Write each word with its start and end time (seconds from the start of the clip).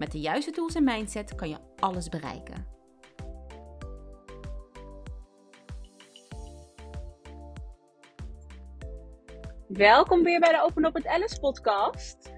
Met 0.00 0.12
de 0.12 0.20
juiste 0.20 0.50
tools 0.50 0.74
en 0.74 0.84
mindset 0.84 1.34
kan 1.34 1.48
je 1.48 1.56
alles 1.76 2.08
bereiken. 2.08 2.66
Welkom 9.68 10.22
weer 10.22 10.40
bij 10.40 10.52
de 10.52 10.62
Open 10.62 10.84
Up 10.84 10.94
het 10.94 11.06
Alice 11.06 11.40
podcast. 11.40 12.32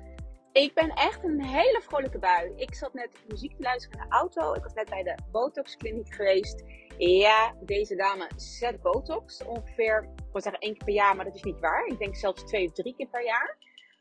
Ik 0.52 0.74
ben 0.74 0.90
echt 0.90 1.24
een 1.24 1.44
hele 1.44 1.80
vrolijke 1.82 2.18
bui. 2.18 2.52
Ik 2.56 2.74
zat 2.74 2.94
net 2.94 3.24
muziek 3.28 3.56
te 3.56 3.62
luisteren 3.62 3.98
in 3.98 4.08
de 4.08 4.14
auto. 4.14 4.54
Ik 4.54 4.62
was 4.62 4.74
net 4.74 4.90
bij 4.90 5.02
de 5.02 5.18
Botox 5.30 5.76
kliniek 5.76 6.14
geweest. 6.14 6.64
Ja, 6.98 7.54
deze 7.60 7.96
dame 7.96 8.30
zet 8.36 8.82
Botox. 8.82 9.44
Ongeveer, 9.44 10.02
ik 10.16 10.32
wil 10.32 10.42
zeggen 10.42 10.60
één 10.60 10.76
keer 10.76 10.84
per 10.84 10.94
jaar, 10.94 11.16
maar 11.16 11.24
dat 11.24 11.34
is 11.34 11.42
niet 11.42 11.60
waar. 11.60 11.86
Ik 11.86 11.98
denk 11.98 12.16
zelfs 12.16 12.44
twee 12.44 12.66
of 12.66 12.72
drie 12.72 12.94
keer 12.96 13.08
per 13.08 13.24
jaar. 13.24 13.56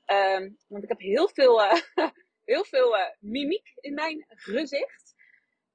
Ehm, 0.05 0.49
want 0.67 0.83
ik 0.83 0.89
heb 0.89 0.99
heel 0.99 1.27
veel, 1.27 1.61
uh, 1.61 1.73
heel 2.51 2.65
veel 2.65 2.97
uh, 2.97 3.05
mimiek 3.19 3.71
in 3.75 3.93
mijn 3.93 4.25
gezicht. 4.27 5.13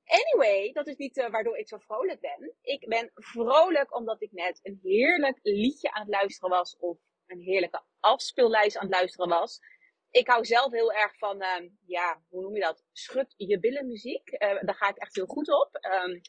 Anyway, 0.05 0.73
dat 0.73 0.87
is 0.87 0.97
niet 0.97 1.17
uh, 1.17 1.31
waardoor 1.31 1.56
ik 1.56 1.69
zo 1.69 1.78
vrolijk 1.78 2.20
ben. 2.20 2.55
Ik 2.62 2.89
ben 2.89 3.11
vrolijk 3.14 3.95
omdat 3.97 4.23
ik 4.23 4.33
net 4.33 4.61
een 4.62 4.78
heerlijk 4.83 5.39
liedje 5.42 5.92
aan 5.92 6.01
het 6.01 6.11
luisteren 6.11 6.51
was. 6.51 6.77
Of 6.77 6.98
een 7.27 7.41
heerlijke 7.41 7.83
afspeellijst 8.01 8.77
aan 8.77 8.86
het 8.86 8.95
luisteren 8.95 9.28
was. 9.28 9.61
Ik 10.11 10.28
hou 10.28 10.45
zelf 10.45 10.73
heel 10.73 10.92
erg 10.92 11.19
van, 11.19 11.42
uh, 11.42 11.70
ja, 11.86 12.23
hoe 12.28 12.42
noem 12.42 12.55
je 12.55 12.61
dat? 12.61 12.84
Schud 12.92 13.34
je 13.36 13.58
billen 13.61 13.86
muziek. 13.86 14.33
Uh, 14.33 14.39
daar 14.39 14.75
ga 14.75 14.89
ik 14.89 14.97
echt 14.97 15.14
heel 15.14 15.27
goed 15.27 15.48
op. 15.48 15.79
Um, 16.05 16.20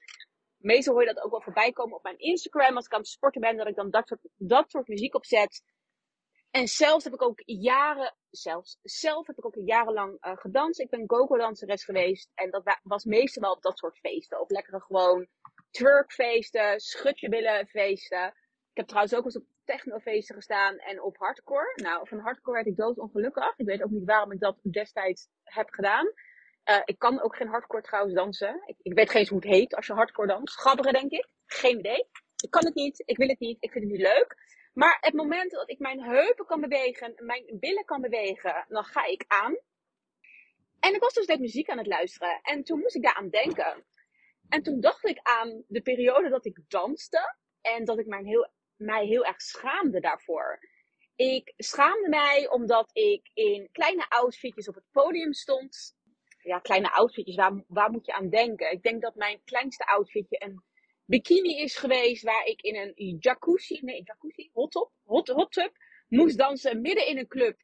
meestal 0.58 0.94
hoor 0.94 1.04
je 1.04 1.14
dat 1.14 1.24
ook 1.24 1.32
wel 1.32 1.42
voorbij 1.42 1.72
komen 1.72 1.96
op 1.96 2.04
mijn 2.04 2.18
Instagram. 2.20 2.76
Als 2.76 2.86
ik 2.86 2.94
aan 2.94 3.00
het 3.00 3.08
sporten 3.08 3.42
ben, 3.42 3.58
dat 3.58 3.68
ik 3.68 3.76
dan 3.76 3.90
dat 3.90 4.08
soort, 4.08 4.22
dat 4.36 4.72
soort 4.72 4.88
muziek 4.88 5.16
opzet. 5.16 5.64
En 6.52 6.68
zelfs 6.68 7.04
heb 7.04 7.14
ik 7.14 7.22
ook 7.22 7.42
jaren, 7.46 8.16
zelfs, 8.42 8.80
zelf 8.82 9.28
heb 9.28 9.38
ik 9.38 9.46
ook 9.46 9.56
jarenlang 9.66 10.26
uh, 10.26 10.38
gedanst. 10.38 10.80
Ik 10.80 10.90
ben 10.90 11.04
go-go-danseres 11.08 11.84
geweest. 11.84 12.32
En 12.34 12.52
dat 12.52 12.80
was 12.84 13.04
meestal 13.06 13.44
wel 13.44 13.52
op 13.52 13.62
dat 13.62 13.78
soort 13.78 13.98
feesten. 13.98 14.42
Op 14.42 14.52
lekkere 14.52 14.82
gewoon 14.82 15.28
twerkfeesten, 15.70 16.80
schud 16.80 17.20
je 17.20 17.30
billen 17.30 17.68
feesten. 17.68 18.26
Ik 18.72 18.84
heb 18.84 18.88
trouwens 18.88 19.16
ook 19.16 19.26
eens 19.26 19.38
op 19.38 19.46
technofeesten 19.64 20.36
gestaan 20.36 20.78
en 20.78 21.02
op 21.02 21.18
hardcore. 21.18 21.74
Nou, 21.76 22.08
van 22.08 22.20
hardcore 22.20 22.56
werd 22.56 22.68
ik 22.68 22.76
doodongelukkig. 22.76 23.54
Ik 23.58 23.66
weet 23.66 23.84
ook 23.84 23.90
niet 23.90 24.06
waarom 24.06 24.32
ik 24.32 24.40
dat 24.40 24.58
destijds 24.62 25.28
heb 25.44 25.70
gedaan. 25.70 26.06
Uh, 26.70 26.82
ik 26.86 27.00
kan 27.00 27.22
ook 27.22 27.36
geen 27.36 27.48
hardcore 27.48 27.82
trouwens 27.82 28.16
dansen. 28.16 28.64
Ik, 28.66 28.76
ik 28.82 28.94
weet 28.94 29.10
geen 29.10 29.20
eens 29.20 29.30
hoe 29.30 29.40
het 29.40 29.50
heet 29.50 29.76
als 29.76 29.88
je 29.88 29.94
hardcore 29.94 30.28
danst. 30.28 30.60
Gabberen 30.60 30.94
denk 30.94 31.12
ik. 31.12 31.28
Geen 31.46 31.80
idee. 31.80 32.10
Ik 32.44 32.52
kan 32.52 32.66
het 32.66 32.76
niet. 32.76 33.04
Ik 33.06 33.18
wil 33.18 33.28
het 33.28 33.40
niet. 33.40 33.58
Ik 33.60 33.72
vind 33.72 33.84
het 33.84 33.94
niet 33.94 34.02
leuk. 34.02 34.36
Maar 34.78 34.98
het 35.02 35.14
moment 35.14 35.52
dat 35.52 35.70
ik 35.70 35.80
mijn 35.80 36.02
heupen 36.02 36.46
kan 36.46 36.62
bewegen, 36.62 37.14
mijn 37.18 37.46
billen 37.60 37.86
kan 37.86 38.02
bewegen, 38.02 38.66
dan 38.68 38.84
ga 38.84 39.06
ik 39.06 39.26
aan. 39.28 39.58
En 40.80 40.94
ik 40.94 41.02
was 41.02 41.14
dus 41.14 41.26
net 41.26 41.40
muziek 41.40 41.70
aan 41.70 41.78
het 41.78 41.88
luisteren. 41.88 42.40
En 42.42 42.64
toen 42.64 42.80
moest 42.80 42.96
ik 42.96 43.02
daaraan 43.02 43.30
denken. 43.30 43.86
En 44.50 44.64
toen 44.64 44.80
dacht 44.80 45.06
ik 45.06 45.20
aan 45.22 45.64
de 45.68 45.82
periode 45.82 46.30
dat 46.30 46.46
ik 46.46 46.60
danste. 46.68 47.36
En 47.62 47.86
dat 47.86 48.00
ik 48.00 48.06
heel, 48.24 48.50
mij 48.76 49.06
heel 49.06 49.26
erg 49.26 49.42
schaamde 49.42 50.00
daarvoor. 50.00 50.60
Ik 51.16 51.54
schaamde 51.58 52.10
mij 52.10 52.50
omdat 52.50 52.90
ik 52.94 53.30
in 53.34 53.70
kleine 53.72 54.10
outfitjes 54.10 54.68
op 54.68 54.76
het 54.76 54.92
podium 54.92 55.34
stond. 55.34 55.96
Ja, 56.42 56.60
kleine 56.60 56.92
outfitjes, 56.92 57.36
waar, 57.36 57.64
waar 57.68 57.92
moet 57.92 58.06
je 58.06 58.14
aan 58.14 58.30
denken? 58.30 58.72
Ik 58.72 58.84
denk 58.84 59.02
dat 59.02 59.16
mijn 59.16 59.42
kleinste 59.44 59.86
outfitje 59.86 60.44
een 60.44 60.64
bikini 61.08 61.62
is 61.62 61.76
geweest 61.76 62.24
waar 62.24 62.46
ik 62.46 62.62
in 62.62 62.76
een 62.76 63.18
jacuzzi, 63.20 63.80
nee, 63.82 64.04
jacuzzi, 64.04 64.50
hot 64.54 64.72
tub, 64.72 64.90
hot, 65.04 65.28
hot 65.28 65.52
tub, 65.52 65.72
moest 66.08 66.38
dansen 66.38 66.82
midden 66.82 67.08
in 67.08 67.18
een 67.18 67.28
club. 67.28 67.62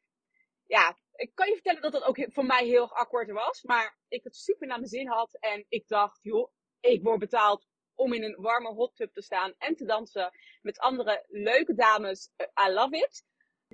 Ja, 0.66 0.96
ik 1.14 1.30
kan 1.34 1.48
je 1.48 1.54
vertellen 1.54 1.82
dat 1.82 1.92
dat 1.92 2.02
ook 2.02 2.26
voor 2.32 2.44
mij 2.44 2.66
heel 2.66 2.92
awkward 2.92 3.30
was, 3.30 3.62
maar 3.62 3.98
ik 4.08 4.24
het 4.24 4.36
super 4.36 4.66
naar 4.66 4.78
mijn 4.78 4.88
zin 4.88 5.08
had 5.08 5.36
en 5.40 5.64
ik 5.68 5.88
dacht, 5.88 6.18
joh, 6.22 6.52
ik 6.80 7.02
word 7.02 7.18
betaald 7.18 7.66
om 7.94 8.12
in 8.12 8.22
een 8.22 8.36
warme 8.40 8.72
hot 8.72 8.96
tub 8.96 9.12
te 9.12 9.22
staan 9.22 9.54
en 9.58 9.76
te 9.76 9.84
dansen 9.84 10.32
met 10.62 10.78
andere 10.78 11.24
leuke 11.28 11.74
dames. 11.74 12.30
I 12.68 12.72
love 12.72 12.96
it. 12.96 13.24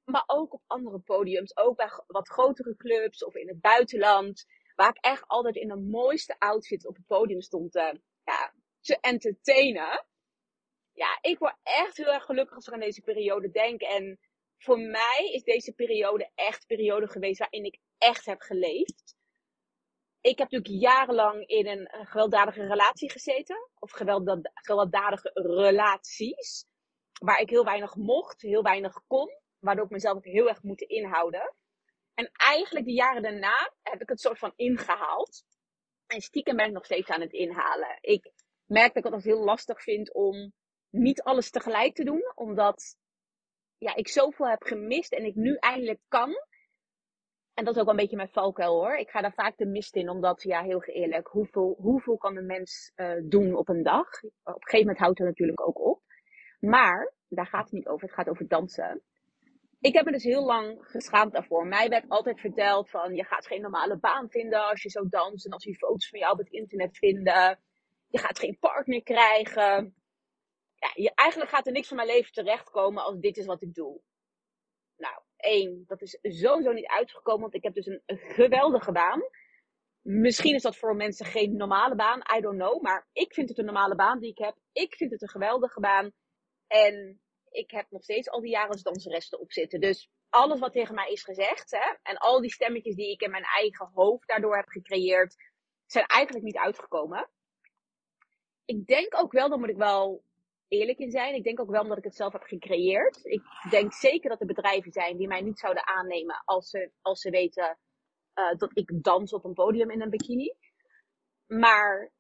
Maar 0.05 0.25
ook 0.27 0.53
op 0.53 0.63
andere 0.67 0.99
podiums, 0.99 1.57
ook 1.57 1.77
bij 1.77 1.91
wat 2.07 2.29
grotere 2.29 2.77
clubs 2.77 3.25
of 3.25 3.35
in 3.35 3.49
het 3.49 3.61
buitenland, 3.61 4.45
waar 4.75 4.89
ik 4.89 5.05
echt 5.05 5.27
altijd 5.27 5.57
in 5.57 5.69
de 5.69 5.77
mooiste 5.77 6.39
outfit 6.39 6.87
op 6.87 6.97
het 6.97 7.07
podium 7.07 7.41
stond. 7.41 7.77
Uh, 7.77 7.93
ja, 8.25 8.53
te 8.81 8.99
entertainen. 9.01 10.07
Ja, 10.93 11.19
ik 11.21 11.39
word 11.39 11.57
echt 11.63 11.97
heel 11.97 12.13
erg 12.13 12.25
gelukkig 12.25 12.55
als 12.55 12.67
ik 12.67 12.73
aan 12.73 12.81
deze 12.81 13.03
periode 13.03 13.51
denk. 13.51 13.81
En 13.81 14.19
voor 14.59 14.79
mij 14.79 15.31
is 15.33 15.43
deze 15.43 15.73
periode 15.73 16.31
echt 16.35 16.61
een 16.61 16.77
periode 16.77 17.09
geweest 17.09 17.39
waarin 17.39 17.65
ik 17.65 17.79
echt 17.99 18.27
heb 18.27 18.41
geleefd. 18.41 19.19
Ik 20.21 20.39
heb 20.39 20.51
natuurlijk 20.51 20.83
jarenlang 20.83 21.47
in 21.47 21.67
een, 21.67 21.89
gewelddadige 22.07 22.67
relatie 22.67 23.11
gezeten. 23.11 23.71
Of 23.79 23.91
gewelddadige 23.91 25.31
relaties. 25.33 26.67
Waar 27.19 27.41
ik 27.41 27.51
heel 27.51 27.65
weinig 27.65 27.95
mocht, 27.95 28.41
heel 28.41 28.63
weinig 28.63 29.07
kon. 29.07 29.29
Waardoor 29.59 29.85
ik 29.85 29.91
mezelf 29.91 30.17
ook 30.17 30.25
heel 30.25 30.49
erg 30.49 30.63
moet 30.63 30.81
inhouden. 30.81 31.55
En 32.15 32.31
eigenlijk 32.33 32.85
de 32.87 32.93
jaren 32.93 33.23
daarna 33.23 33.73
heb 33.83 34.01
ik 34.01 34.09
het 34.09 34.21
soort 34.21 34.39
van 34.39 34.53
ingehaald. 34.57 35.45
En 36.07 36.21
stiekem 36.21 36.57
ben 36.57 36.67
ik 36.67 36.73
nog 36.73 36.85
steeds 36.85 37.11
aan 37.11 37.21
het 37.21 37.33
inhalen. 37.33 37.99
Ik 38.01 38.33
merk 38.71 38.95
dat 38.95 39.05
ik 39.05 39.13
het 39.13 39.25
heel 39.25 39.45
lastig 39.45 39.83
vind 39.83 40.13
om 40.15 40.53
niet 40.91 41.23
alles 41.23 41.51
tegelijk 41.51 41.95
te 41.95 42.05
doen. 42.05 42.33
Omdat 42.35 42.97
ja, 43.79 43.95
ik 43.95 44.09
zoveel 44.09 44.49
heb 44.49 44.63
gemist 44.63 45.13
en 45.13 45.25
ik 45.25 45.35
nu 45.35 45.57
eindelijk 45.57 46.01
kan. 46.09 46.31
En 47.55 47.65
dat 47.65 47.75
is 47.75 47.81
ook 47.81 47.87
wel 47.87 47.95
een 47.95 48.01
beetje 48.01 48.17
mijn 48.17 48.29
valkuil 48.29 48.75
hoor. 48.75 48.97
Ik 48.97 49.11
ga 49.11 49.21
daar 49.21 49.33
vaak 49.33 49.57
de 49.57 49.67
mist 49.67 49.97
in, 49.97 50.09
omdat, 50.09 50.43
ja, 50.43 50.63
heel 50.63 50.85
eerlijk, 50.85 51.27
hoeveel, 51.27 51.77
hoeveel 51.81 52.17
kan 52.17 52.37
een 52.37 52.47
mens 52.47 52.93
uh, 52.97 53.13
doen 53.23 53.55
op 53.55 53.69
een 53.69 53.83
dag? 53.83 54.23
Op 54.23 54.31
een 54.45 54.55
gegeven 54.55 54.79
moment 54.79 54.99
houdt 54.99 55.19
het 55.19 55.29
natuurlijk 55.29 55.61
ook 55.61 55.79
op. 55.81 56.03
Maar, 56.61 57.13
daar 57.29 57.47
gaat 57.47 57.65
het 57.65 57.73
niet 57.73 57.89
over, 57.89 58.07
het 58.07 58.17
gaat 58.17 58.29
over 58.29 58.49
dansen. 58.49 59.03
Ik 59.81 59.95
heb 59.95 60.05
me 60.05 60.13
dus 60.13 60.25
heel 60.25 60.45
lang 60.45 60.79
geschaamd 60.81 61.33
daarvoor. 61.33 61.67
Mij 61.67 61.89
werd 61.89 62.09
altijd 62.09 62.41
verteld 62.41 62.91
van, 62.91 63.15
je 63.15 63.25
gaat 63.25 63.47
geen 63.47 63.61
normale 63.61 63.99
baan 63.99 64.31
vinden 64.31 64.69
als 64.69 64.83
je 64.83 64.91
zo 64.91 65.09
danst. 65.09 65.47
En 65.47 65.53
als 65.53 65.65
je 65.65 65.75
foto's 65.75 66.09
van 66.09 66.19
jou 66.19 66.33
op 66.33 66.39
het 66.39 66.51
internet 66.51 66.97
vinden 66.97 67.59
je 68.11 68.19
gaat 68.19 68.39
geen 68.39 68.59
partner 68.59 69.03
krijgen. 69.03 69.95
Ja, 70.75 70.91
je, 70.95 71.15
eigenlijk 71.15 71.51
gaat 71.51 71.67
er 71.67 71.73
niks 71.73 71.89
van 71.89 71.97
mijn 71.97 72.09
leven 72.09 72.33
terechtkomen 72.33 73.05
als 73.05 73.19
dit 73.19 73.37
is 73.37 73.47
wat 73.47 73.63
ik 73.63 73.75
doe. 73.75 74.01
Nou, 74.97 75.23
één, 75.37 75.85
dat 75.87 76.03
is 76.03 76.19
sowieso 76.23 76.73
niet 76.73 76.87
uitgekomen, 76.87 77.41
want 77.41 77.55
ik 77.55 77.63
heb 77.63 77.75
dus 77.75 77.87
een, 77.87 78.03
geweldige 78.07 78.93
baan. 78.93 79.23
Misschien 80.01 80.55
is 80.55 80.63
dat 80.63 80.77
voor 80.77 80.97
mensen 80.97 81.27
geen 81.27 81.57
normale 81.57 81.95
baan, 81.95 82.23
I 82.37 82.41
don't 82.41 82.59
know. 82.59 82.83
Maar 82.83 83.09
ik 83.13 83.35
vind 83.35 83.49
het 83.49 83.59
een 83.59 83.65
normale 83.65 83.95
baan 83.95 84.19
die 84.19 84.31
ik 84.31 84.39
heb. 84.39 84.57
Ik 84.73 84.95
vind 84.95 85.11
het 85.11 85.23
een 85.23 85.29
geweldige 85.29 85.81
baan. 85.81 86.13
En 86.67 87.21
ik 87.51 87.71
heb 87.71 87.87
nog 87.91 88.03
steeds 88.03 88.29
al 88.31 88.41
die 88.41 88.51
jaren 88.51 88.71
als 88.71 88.83
danseres 88.83 89.33
erop 89.33 89.53
zitten. 89.53 89.81
Dus 89.81 90.11
alles 90.29 90.61
wat 90.61 90.73
tegen 90.73 90.95
mij 90.95 91.11
is 91.11 91.23
gezegd, 91.23 91.71
hè, 91.71 91.95
en 92.03 92.17
al 92.17 92.41
die 92.41 92.53
stemmetjes 92.53 92.95
die 92.95 93.11
ik 93.11 93.21
in 93.21 93.31
mijn 93.31 93.45
eigen 93.45 93.91
hoofd 93.95 94.29
daardoor 94.29 94.57
heb 94.57 94.69
gecreëerd, 94.69 95.37
zijn 95.87 96.07
eigenlijk 96.07 96.45
niet 96.45 96.57
uitgekomen 96.57 97.31
ik 98.71 98.87
denk 98.87 99.17
ook 99.19 99.33
wel, 99.33 99.49
daar 99.49 99.59
moet 99.59 99.69
ik 99.69 99.77
wel 99.77 100.23
eerlijk 100.69 100.99
in 100.99 101.11
zijn. 101.11 101.35
Ik 101.35 101.45
denk 101.45 101.61
ook 101.61 101.71
wel 101.71 101.83
omdat 101.83 101.99
ik 101.99 102.05
het 102.05 102.15
zelf 102.15 102.33
heb 102.33 102.43
gecreëerd. 102.43 103.25
Ik 103.25 103.43
denk 103.71 103.93
zeker 103.93 104.31
dat 104.31 104.41
er 104.41 104.47
bedrijven 104.47 104.93
zijn 104.93 105.17
die 105.17 105.29
mij 105.29 105.41
niet 105.41 105.59
zouden 105.59 105.87
aannemen 105.87 106.43
als 106.45 106.69
ze, 106.71 106.91
als 107.01 107.21
ze 107.21 107.31
weten 107.31 107.79
uh, 108.35 108.55
dat 108.57 108.71
ik 108.77 109.03
dans 109.03 109.33
op 109.33 109.45
een 109.45 109.53
podium 109.53 109.91
in 109.91 110.01
een 110.01 110.11
bikini. 110.11 110.55
Maar 111.47 112.13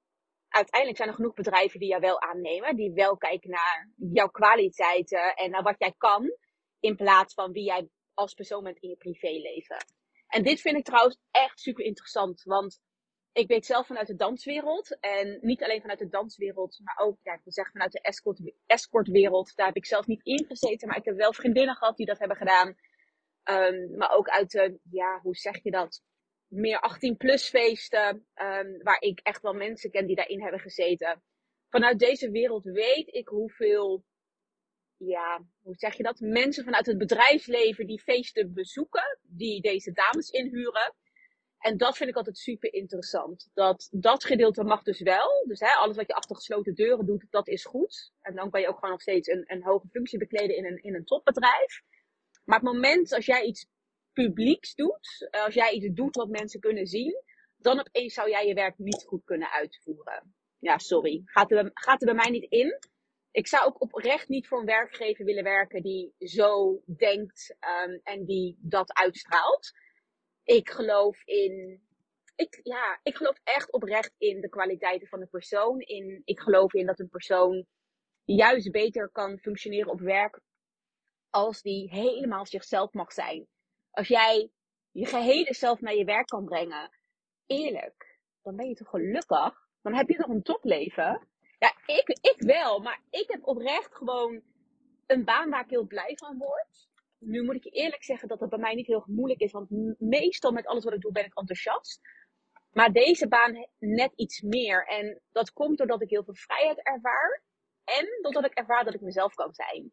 uiteindelijk 0.48 0.98
zijn 0.98 1.08
er 1.10 1.14
genoeg 1.14 1.34
bedrijven 1.34 1.80
die 1.80 1.88
jou 1.88 2.00
wel 2.00 2.20
aannemen. 2.20 2.76
Die 2.76 2.92
wel 2.92 3.16
kijken 3.16 3.50
naar 3.50 3.90
jouw 3.96 4.28
kwaliteiten 4.28 5.34
en 5.34 5.50
naar 5.50 5.62
wat 5.62 5.78
jij 5.78 5.94
kan. 5.96 6.36
In 6.80 6.96
plaats 6.96 7.34
van 7.34 7.52
wie 7.52 7.64
jij 7.64 7.88
als 8.14 8.34
persoon 8.34 8.64
bent 8.64 8.78
in 8.78 8.88
je 8.88 8.96
privéleven. 8.96 9.84
En 10.26 10.42
dit 10.42 10.60
vind 10.60 10.76
ik 10.76 10.84
trouwens 10.84 11.18
echt 11.30 11.60
super 11.60 11.84
interessant. 11.84 12.42
Want 12.42 12.80
ik 13.32 13.48
weet 13.48 13.66
zelf 13.66 13.86
vanuit 13.86 14.06
de 14.06 14.16
danswereld. 14.16 14.98
En 15.00 15.38
niet 15.40 15.62
alleen 15.62 15.80
vanuit 15.80 15.98
de 15.98 16.08
danswereld, 16.08 16.80
maar 16.84 17.06
ook, 17.06 17.18
ja, 17.22 17.40
ik 17.44 17.68
vanuit 17.72 17.92
de 17.92 18.00
escort, 18.00 18.52
escortwereld. 18.66 19.56
Daar 19.56 19.66
heb 19.66 19.76
ik 19.76 19.86
zelf 19.86 20.06
niet 20.06 20.24
in 20.24 20.44
gezeten, 20.46 20.88
maar 20.88 20.96
ik 20.96 21.04
heb 21.04 21.16
wel 21.16 21.32
vriendinnen 21.32 21.76
gehad 21.76 21.96
die 21.96 22.06
dat 22.06 22.18
hebben 22.18 22.36
gedaan. 22.36 22.68
Um, 23.44 23.96
maar 23.96 24.10
ook 24.10 24.28
uit 24.28 24.50
de, 24.50 24.78
ja, 24.90 25.20
hoe 25.22 25.36
zeg 25.36 25.62
je 25.62 25.70
dat? 25.70 26.02
meer 26.50 26.80
18-plus 26.80 27.48
feesten, 27.48 28.26
ehm, 28.34 28.82
waar 28.82 29.00
ik 29.00 29.20
echt 29.22 29.42
wel 29.42 29.52
mensen 29.52 29.90
ken 29.90 30.06
die 30.06 30.16
daarin 30.16 30.42
hebben 30.42 30.60
gezeten. 30.60 31.22
Vanuit 31.68 31.98
deze 31.98 32.30
wereld 32.30 32.64
weet 32.64 33.14
ik 33.14 33.28
hoeveel, 33.28 34.04
ja, 34.96 35.44
hoe 35.62 35.74
zeg 35.74 35.96
je 35.96 36.02
dat? 36.02 36.20
Mensen 36.20 36.64
vanuit 36.64 36.86
het 36.86 36.98
bedrijfsleven 36.98 37.86
die 37.86 38.00
feesten 38.00 38.52
bezoeken, 38.54 39.18
die 39.22 39.60
deze 39.60 39.92
dames 39.92 40.30
inhuren. 40.30 40.94
En 41.60 41.76
dat 41.76 41.96
vind 41.96 42.10
ik 42.10 42.16
altijd 42.16 42.38
super 42.38 42.72
interessant. 42.72 43.50
Dat, 43.54 43.88
dat 43.90 44.24
gedeelte 44.24 44.64
mag 44.64 44.82
dus 44.82 45.00
wel. 45.00 45.44
Dus 45.46 45.60
hè, 45.60 45.68
alles 45.68 45.96
wat 45.96 46.06
je 46.06 46.14
achter 46.14 46.36
gesloten 46.36 46.74
deuren 46.74 47.06
doet, 47.06 47.26
dat 47.30 47.48
is 47.48 47.64
goed. 47.64 48.12
En 48.20 48.34
dan 48.34 48.50
kan 48.50 48.60
je 48.60 48.68
ook 48.68 48.74
gewoon 48.74 48.90
nog 48.90 49.00
steeds 49.00 49.28
een, 49.28 49.44
een 49.46 49.64
hoge 49.64 49.88
functie 49.88 50.18
bekleden 50.18 50.56
in 50.56 50.64
een, 50.64 50.82
in 50.82 50.94
een 50.94 51.04
topbedrijf. 51.04 51.82
Maar 52.44 52.58
het 52.58 52.66
moment 52.66 53.12
als 53.12 53.26
jij 53.26 53.44
iets 53.44 53.66
publieks 54.12 54.74
doet, 54.74 55.28
als 55.30 55.54
jij 55.54 55.72
iets 55.72 55.88
doet 55.94 56.16
wat 56.16 56.28
mensen 56.28 56.60
kunnen 56.60 56.86
zien, 56.86 57.22
dan 57.56 57.78
opeens 57.78 58.14
zou 58.14 58.30
jij 58.30 58.46
je 58.46 58.54
werk 58.54 58.78
niet 58.78 59.04
goed 59.06 59.24
kunnen 59.24 59.50
uitvoeren. 59.50 60.34
Ja, 60.58 60.78
sorry. 60.78 61.22
Gaat 61.24 61.50
er, 61.50 61.70
gaat 61.74 62.00
er 62.00 62.06
bij 62.06 62.22
mij 62.24 62.30
niet 62.30 62.50
in. 62.50 62.78
Ik 63.30 63.46
zou 63.46 63.66
ook 63.66 63.82
oprecht 63.82 64.28
niet 64.28 64.48
voor 64.48 64.58
een 64.58 64.66
werkgever 64.66 65.24
willen 65.24 65.44
werken 65.44 65.82
die 65.82 66.14
zo 66.18 66.82
denkt 66.96 67.56
um, 67.84 68.00
en 68.02 68.24
die 68.24 68.58
dat 68.60 68.92
uitstraalt 68.92 69.72
ik 70.56 70.70
geloof 70.70 71.22
in. 71.24 71.82
Ik, 72.36 72.60
ja, 72.62 73.00
ik 73.02 73.16
geloof 73.16 73.40
echt 73.44 73.72
oprecht 73.72 74.14
in 74.18 74.40
de 74.40 74.48
kwaliteiten 74.48 75.08
van 75.08 75.20
de 75.20 75.26
persoon. 75.26 75.80
In, 75.80 76.22
ik 76.24 76.40
geloof 76.40 76.74
in 76.74 76.86
dat 76.86 76.98
een 76.98 77.08
persoon 77.08 77.66
juist 78.24 78.70
beter 78.70 79.10
kan 79.10 79.38
functioneren 79.38 79.92
op 79.92 80.00
werk 80.00 80.40
als 81.30 81.62
die 81.62 81.90
helemaal 81.90 82.46
zichzelf 82.46 82.92
mag 82.92 83.12
zijn. 83.12 83.46
Als 83.90 84.08
jij 84.08 84.50
je 84.90 85.06
gehele 85.06 85.54
zelf 85.54 85.80
naar 85.80 85.94
je 85.94 86.04
werk 86.04 86.26
kan 86.26 86.44
brengen, 86.44 86.98
eerlijk, 87.46 88.18
dan 88.42 88.56
ben 88.56 88.68
je 88.68 88.74
toch 88.74 88.88
gelukkig? 88.88 89.68
Dan 89.82 89.94
heb 89.94 90.08
je 90.08 90.16
toch 90.16 90.28
een 90.28 90.42
topleven? 90.42 91.28
Ja, 91.58 91.74
ik, 91.86 92.08
ik 92.08 92.36
wel, 92.36 92.78
maar 92.78 93.02
ik 93.10 93.30
heb 93.30 93.46
oprecht 93.46 93.94
gewoon 93.94 94.42
een 95.06 95.24
baan 95.24 95.50
waar 95.50 95.64
ik 95.64 95.70
heel 95.70 95.86
blij 95.86 96.16
van 96.16 96.38
word 96.38 96.89
nu 97.20 97.42
moet 97.42 97.54
ik 97.54 97.74
eerlijk 97.74 98.04
zeggen 98.04 98.28
dat 98.28 98.40
het 98.40 98.50
bij 98.50 98.58
mij 98.58 98.74
niet 98.74 98.86
heel 98.86 99.04
moeilijk 99.06 99.40
is. 99.40 99.52
Want 99.52 99.70
meestal 99.98 100.52
met 100.52 100.66
alles 100.66 100.84
wat 100.84 100.92
ik 100.92 101.00
doe 101.00 101.12
ben 101.12 101.24
ik 101.24 101.38
enthousiast. 101.38 102.00
Maar 102.72 102.92
deze 102.92 103.28
baan 103.28 103.66
net 103.78 104.12
iets 104.14 104.40
meer. 104.40 104.86
En 104.86 105.20
dat 105.32 105.52
komt 105.52 105.78
doordat 105.78 106.02
ik 106.02 106.10
heel 106.10 106.24
veel 106.24 106.34
vrijheid 106.34 106.86
ervaar. 106.86 107.42
En 107.84 108.06
doordat 108.22 108.44
ik 108.44 108.54
ervaar 108.54 108.84
dat 108.84 108.94
ik 108.94 109.00
mezelf 109.00 109.34
kan 109.34 109.54
zijn. 109.54 109.92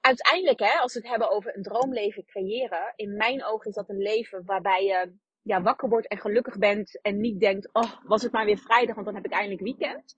Uiteindelijk, 0.00 0.58
hè, 0.58 0.78
als 0.78 0.92
we 0.94 1.00
het 1.00 1.08
hebben 1.08 1.30
over 1.30 1.56
een 1.56 1.62
droomleven 1.62 2.24
creëren. 2.24 2.92
In 2.96 3.16
mijn 3.16 3.44
ogen 3.44 3.68
is 3.68 3.74
dat 3.74 3.88
een 3.88 4.02
leven 4.02 4.44
waarbij 4.44 4.84
je 4.84 5.12
ja, 5.42 5.62
wakker 5.62 5.88
wordt 5.88 6.08
en 6.08 6.18
gelukkig 6.18 6.58
bent. 6.58 7.00
En 7.00 7.20
niet 7.20 7.40
denkt, 7.40 7.68
oh, 7.72 7.92
was 8.04 8.22
het 8.22 8.32
maar 8.32 8.44
weer 8.44 8.58
vrijdag, 8.58 8.94
want 8.94 9.06
dan 9.06 9.14
heb 9.14 9.24
ik 9.24 9.32
eindelijk 9.32 9.62
weekend 9.62 10.16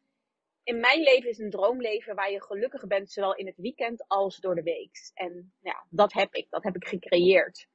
in 0.69 0.81
mijn 0.81 1.01
leven 1.01 1.31
is 1.31 1.39
een 1.39 1.51
droomleven 1.51 2.15
waar 2.15 2.31
je 2.31 2.43
gelukkig 2.43 2.87
bent, 2.87 3.11
zowel 3.11 3.35
in 3.35 3.47
het 3.47 3.57
weekend 3.57 4.05
als 4.09 4.37
door 4.37 4.55
de 4.55 4.63
week. 4.63 5.11
En 5.15 5.53
ja, 5.61 5.87
dat 5.91 6.13
heb 6.13 6.35
ik. 6.35 6.51
Dat 6.51 6.65
heb 6.65 6.77
ik 6.77 6.87
gecreëerd. 6.87 7.69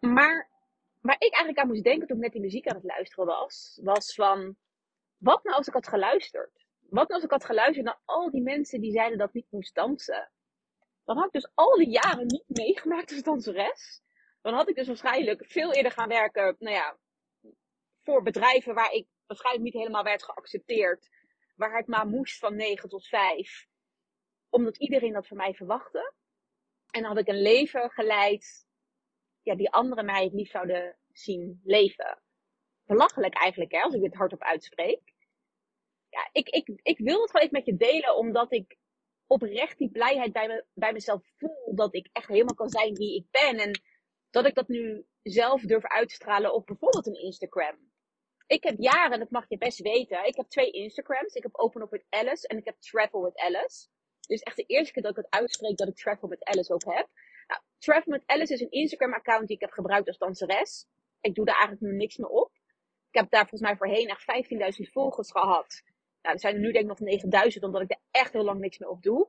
Maar 0.00 0.50
waar 1.00 1.14
ik 1.14 1.20
eigenlijk 1.20 1.58
aan 1.58 1.66
moest 1.66 1.84
denken 1.84 2.06
toen 2.06 2.16
ik 2.16 2.22
net 2.22 2.32
die 2.32 2.40
muziek 2.40 2.66
aan 2.66 2.74
het 2.74 2.84
luisteren 2.84 3.26
was, 3.26 3.80
was 3.82 4.14
van, 4.14 4.56
wat 5.16 5.44
nou 5.44 5.56
als 5.56 5.66
ik 5.66 5.72
had 5.72 5.88
geluisterd? 5.88 6.66
Wat 6.78 7.08
nou 7.08 7.14
als 7.14 7.24
ik 7.24 7.30
had 7.30 7.44
geluisterd 7.44 7.86
naar 7.86 8.00
al 8.04 8.30
die 8.30 8.42
mensen 8.42 8.80
die 8.80 8.92
zeiden 8.92 9.18
dat 9.18 9.34
ik 9.34 9.46
moest 9.50 9.74
dansen? 9.74 10.30
Dan 11.04 11.16
had 11.16 11.26
ik 11.26 11.32
dus 11.32 11.50
al 11.54 11.76
die 11.76 11.90
jaren 11.90 12.26
niet 12.26 12.44
meegemaakt 12.46 13.12
als 13.12 13.22
danseres. 13.22 14.02
Dan 14.40 14.54
had 14.54 14.68
ik 14.68 14.74
dus 14.74 14.86
waarschijnlijk 14.86 15.44
veel 15.46 15.72
eerder 15.72 15.92
gaan 15.92 16.08
werken, 16.08 16.56
nou 16.58 16.76
ja, 16.76 16.96
voor 18.00 18.22
bedrijven 18.22 18.74
waar 18.74 18.92
ik 18.92 19.06
waarschijnlijk 19.26 19.64
niet 19.64 19.82
helemaal 19.82 20.04
werd 20.04 20.22
geaccepteerd 20.22 21.08
waar 21.62 21.76
het 21.76 21.86
maar 21.86 22.06
moest 22.06 22.38
van 22.38 22.56
9 22.56 22.88
tot 22.88 23.06
5. 23.06 23.66
Omdat 24.48 24.76
iedereen 24.76 25.12
dat 25.12 25.26
van 25.26 25.36
mij 25.36 25.54
verwachtte. 25.54 26.12
En 26.90 27.00
dan 27.02 27.10
had 27.10 27.20
ik 27.20 27.28
een 27.28 27.42
leven 27.42 27.90
geleid 27.90 28.66
ja, 29.42 29.54
die 29.54 29.70
anderen 29.70 30.04
mij 30.04 30.30
het 30.34 30.48
zouden 30.48 30.96
zien 31.12 31.60
leven. 31.64 32.22
Belachelijk 32.84 33.34
eigenlijk, 33.34 33.72
hè, 33.72 33.80
als 33.80 33.94
ik 33.94 34.00
dit 34.00 34.14
hardop 34.14 34.42
uitspreek. 34.42 35.14
Ja, 36.08 36.28
ik, 36.32 36.48
ik, 36.48 36.80
ik 36.82 36.98
wil 36.98 37.20
het 37.20 37.30
gewoon 37.30 37.46
even 37.46 37.58
met 37.58 37.66
je 37.66 37.76
delen, 37.76 38.16
omdat 38.16 38.52
ik 38.52 38.76
oprecht 39.26 39.78
die 39.78 39.90
blijheid 39.90 40.32
bij, 40.32 40.48
me, 40.48 40.64
bij 40.74 40.92
mezelf 40.92 41.22
voel. 41.36 41.74
Dat 41.74 41.94
ik 41.94 42.08
echt 42.12 42.28
helemaal 42.28 42.54
kan 42.54 42.68
zijn 42.68 42.94
wie 42.94 43.16
ik 43.16 43.30
ben. 43.30 43.58
En 43.58 43.80
dat 44.30 44.46
ik 44.46 44.54
dat 44.54 44.68
nu 44.68 45.06
zelf 45.22 45.62
durf 45.62 45.84
uitstralen 45.84 46.54
op 46.54 46.66
bijvoorbeeld 46.66 47.06
een 47.06 47.22
Instagram 47.22 47.91
ik 48.46 48.62
heb 48.62 48.78
jaren, 48.78 49.18
dat 49.18 49.30
mag 49.30 49.44
je 49.48 49.58
best 49.58 49.82
weten, 49.82 50.26
ik 50.26 50.36
heb 50.36 50.48
twee 50.48 50.70
Instagrams. 50.70 51.34
Ik 51.34 51.42
heb 51.42 51.54
Open 51.54 51.82
Up 51.82 51.90
with 51.90 52.06
Alice 52.08 52.46
en 52.46 52.56
ik 52.56 52.64
heb 52.64 52.76
Travel 52.80 53.22
with 53.22 53.36
Alice. 53.36 53.88
Dus 54.26 54.40
echt 54.40 54.56
de 54.56 54.64
eerste 54.66 54.92
keer 54.92 55.02
dat 55.02 55.16
ik 55.16 55.24
het 55.24 55.40
uitspreek 55.40 55.76
dat 55.76 55.88
ik 55.88 55.96
Travel 55.96 56.28
with 56.28 56.44
Alice 56.44 56.72
ook 56.72 56.84
heb. 56.84 57.08
Nou, 57.46 57.60
Travel 57.78 58.12
with 58.12 58.26
Alice 58.26 58.52
is 58.52 58.60
een 58.60 58.70
Instagram 58.70 59.14
account 59.14 59.46
die 59.46 59.56
ik 59.56 59.62
heb 59.62 59.70
gebruikt 59.70 60.08
als 60.08 60.18
danseres. 60.18 60.86
Ik 61.20 61.34
doe 61.34 61.44
daar 61.44 61.54
eigenlijk 61.54 61.84
nu 61.84 61.96
niks 61.96 62.16
meer 62.16 62.28
op. 62.28 62.50
Ik 63.10 63.20
heb 63.20 63.30
daar 63.30 63.48
volgens 63.48 63.60
mij 63.60 63.76
voorheen 63.76 64.08
echt 64.08 64.80
15.000 64.84 64.92
volgers 64.92 65.30
gehad. 65.30 65.82
Nou, 66.22 66.34
er 66.34 66.40
zijn 66.40 66.54
er 66.54 66.60
nu 66.60 66.72
denk 66.72 66.90
ik 66.90 66.98
nog 66.98 67.52
9.000 67.54 67.60
omdat 67.60 67.82
ik 67.82 67.90
er 67.90 68.00
echt 68.10 68.32
heel 68.32 68.44
lang 68.44 68.60
niks 68.60 68.78
meer 68.78 68.88
op 68.88 69.02
doe. 69.02 69.28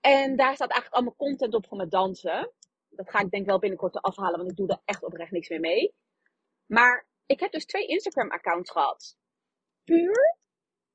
En 0.00 0.36
daar 0.36 0.54
staat 0.54 0.70
eigenlijk 0.70 0.94
allemaal 0.94 1.16
content 1.16 1.54
op 1.54 1.66
van 1.66 1.76
mijn 1.76 1.88
dansen. 1.88 2.52
Dat 2.88 3.10
ga 3.10 3.20
ik 3.20 3.30
denk 3.30 3.46
wel 3.46 3.58
binnenkort 3.58 3.96
afhalen, 3.96 4.38
want 4.38 4.50
ik 4.50 4.56
doe 4.56 4.66
daar 4.66 4.82
echt 4.84 5.02
oprecht 5.02 5.30
niks 5.30 5.48
meer 5.48 5.60
mee. 5.60 5.94
Maar 6.66 7.06
ik 7.26 7.40
heb 7.40 7.52
dus 7.52 7.66
twee 7.66 7.86
Instagram-accounts 7.86 8.70
gehad. 8.70 9.16
Puur 9.84 10.36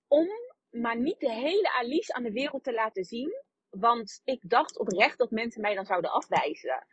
om 0.07 0.27
maar 0.69 0.99
niet 0.99 1.19
de 1.19 1.31
hele 1.31 1.73
Alice 1.73 2.13
aan 2.13 2.23
de 2.23 2.31
wereld 2.31 2.63
te 2.63 2.73
laten 2.73 3.03
zien. 3.03 3.31
Want 3.69 4.21
ik 4.23 4.49
dacht 4.49 4.77
oprecht 4.77 5.17
dat 5.17 5.31
mensen 5.31 5.61
mij 5.61 5.75
dan 5.75 5.85
zouden 5.85 6.11
afwijzen. 6.11 6.87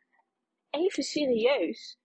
Even 0.71 1.03
serieus. 1.03 1.99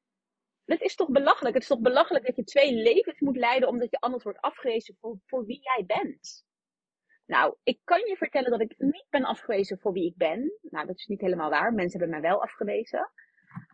Het 0.66 0.81
is 0.81 0.96
toch 0.96 1.10
belachelijk? 1.10 1.54
Het 1.54 1.64
is 1.64 1.70
toch 1.70 1.81
belachelijk 1.81 2.26
dat 2.26 2.36
je 2.36 2.44
twee 2.44 2.74
levens 2.74 3.20
moet 3.20 3.38
leiden 3.38 3.70
omdat 3.70 3.92
je 3.92 4.00
anders 4.00 4.24
wordt 4.24 4.42
afgewezen 4.42 4.96
voor, 5.00 5.20
voor 5.26 5.46
wie 5.46 5.60
jij 5.62 5.86
bent? 5.86 6.48
Nou, 7.26 7.56
ik 7.64 7.80
kan 7.84 8.00
je 8.00 8.18
vertellen 8.18 8.52
dat 8.52 8.62
ik 8.62 8.74
niet 8.78 9.06
ben 9.10 9.24
afgewezen 9.24 9.80
voor 9.80 9.92
wie 9.92 10.06
ik 10.06 10.18
ben. 10.18 10.58
Nou, 10.62 10.86
dat 10.88 10.98
is 10.98 11.06
niet 11.06 11.22
helemaal 11.22 11.50
waar. 11.50 11.74
Mensen 11.74 12.00
hebben 12.00 12.22
mij 12.22 12.30
wel 12.30 12.42
afgewezen. 12.42 13.12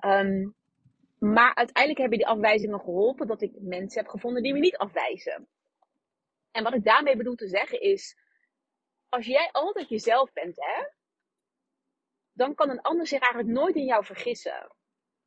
Um, 0.06 0.56
maar 1.34 1.56
uiteindelijk 1.56 2.00
hebben 2.00 2.18
die 2.18 2.28
afwijzingen 2.28 2.80
geholpen 2.80 3.28
dat 3.28 3.42
ik 3.42 3.52
mensen 3.62 4.02
heb 4.02 4.10
gevonden 4.10 4.44
die 4.44 4.54
me 4.54 4.60
niet 4.60 4.78
afwijzen. 4.78 5.48
En 6.52 6.64
wat 6.64 6.74
ik 6.74 6.84
daarmee 6.84 7.18
bedoel 7.18 7.36
te 7.36 7.48
zeggen 7.48 7.82
is, 7.82 8.18
als 9.10 9.26
jij 9.26 9.50
altijd 9.52 9.90
jezelf 9.90 10.34
bent, 10.34 10.56
hè, 10.56 10.84
dan 12.34 12.56
kan 12.56 12.70
een 12.70 12.82
ander 12.82 13.08
zich 13.08 13.20
eigenlijk 13.20 13.54
nooit 13.54 13.76
in 13.76 13.86
jou 13.86 14.06
vergissen. 14.06 14.76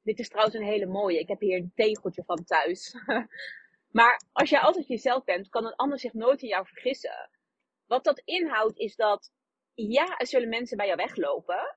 Dit 0.02 0.18
is 0.18 0.28
trouwens 0.28 0.56
een 0.56 0.64
hele 0.64 0.86
mooie. 0.86 1.18
Ik 1.18 1.28
heb 1.28 1.40
hier 1.40 1.58
een 1.58 1.72
tegeltje 1.74 2.24
van 2.24 2.44
thuis. 2.44 2.94
maar 3.98 4.22
als 4.32 4.50
jij 4.50 4.60
altijd 4.60 4.86
jezelf 4.86 5.24
bent, 5.24 5.48
kan 5.48 5.64
een 5.64 5.76
ander 5.76 5.98
zich 5.98 6.12
nooit 6.12 6.42
in 6.42 6.48
jou 6.48 6.66
vergissen. 6.66 7.30
Wat 7.86 8.04
dat 8.04 8.22
inhoudt 8.24 8.76
is 8.78 8.96
dat, 8.96 9.32
ja, 9.74 10.16
er 10.16 10.26
zullen 10.26 10.48
mensen 10.48 10.76
bij 10.76 10.86
jou 10.86 10.98
weglopen. 10.98 11.76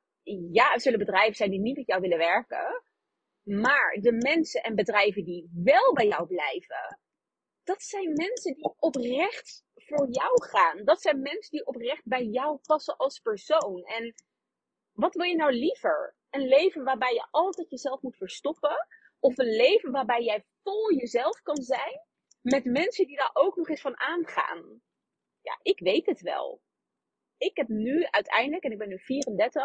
Ja, 0.51 0.73
er 0.73 0.81
zullen 0.81 0.99
bedrijven 0.99 1.35
zijn 1.35 1.49
die 1.49 1.59
niet 1.59 1.77
met 1.77 1.87
jou 1.87 2.01
willen 2.01 2.17
werken. 2.17 2.83
Maar 3.43 3.97
de 4.01 4.11
mensen 4.11 4.63
en 4.63 4.75
bedrijven 4.75 5.23
die 5.23 5.49
wel 5.53 5.93
bij 5.93 6.07
jou 6.07 6.27
blijven, 6.27 6.99
dat 7.63 7.81
zijn 7.81 8.13
mensen 8.13 8.53
die 8.53 8.73
oprecht 8.79 9.63
voor 9.75 10.07
jou 10.09 10.43
gaan. 10.43 10.83
Dat 10.83 11.01
zijn 11.01 11.21
mensen 11.21 11.51
die 11.51 11.65
oprecht 11.65 12.05
bij 12.05 12.25
jou 12.25 12.57
passen 12.57 12.97
als 12.97 13.19
persoon. 13.19 13.83
En 13.83 14.13
wat 14.91 15.15
wil 15.15 15.25
je 15.25 15.35
nou 15.35 15.51
liever? 15.53 16.15
Een 16.29 16.47
leven 16.47 16.83
waarbij 16.83 17.13
je 17.13 17.27
altijd 17.31 17.69
jezelf 17.69 18.01
moet 18.01 18.17
verstoppen? 18.17 18.87
Of 19.19 19.37
een 19.37 19.55
leven 19.55 19.91
waarbij 19.91 20.23
jij 20.23 20.45
vol 20.63 20.93
jezelf 20.93 21.41
kan 21.41 21.61
zijn 21.61 22.05
met 22.41 22.65
mensen 22.65 23.07
die 23.07 23.17
daar 23.17 23.31
ook 23.33 23.55
nog 23.55 23.69
eens 23.69 23.81
van 23.81 23.99
aangaan? 23.99 24.81
Ja, 25.41 25.59
ik 25.61 25.79
weet 25.79 26.05
het 26.05 26.21
wel. 26.21 26.61
Ik 27.37 27.57
heb 27.57 27.67
nu 27.67 28.05
uiteindelijk, 28.05 28.63
en 28.63 28.71
ik 28.71 28.77
ben 28.77 28.87
nu 28.87 28.99
34, 28.99 29.63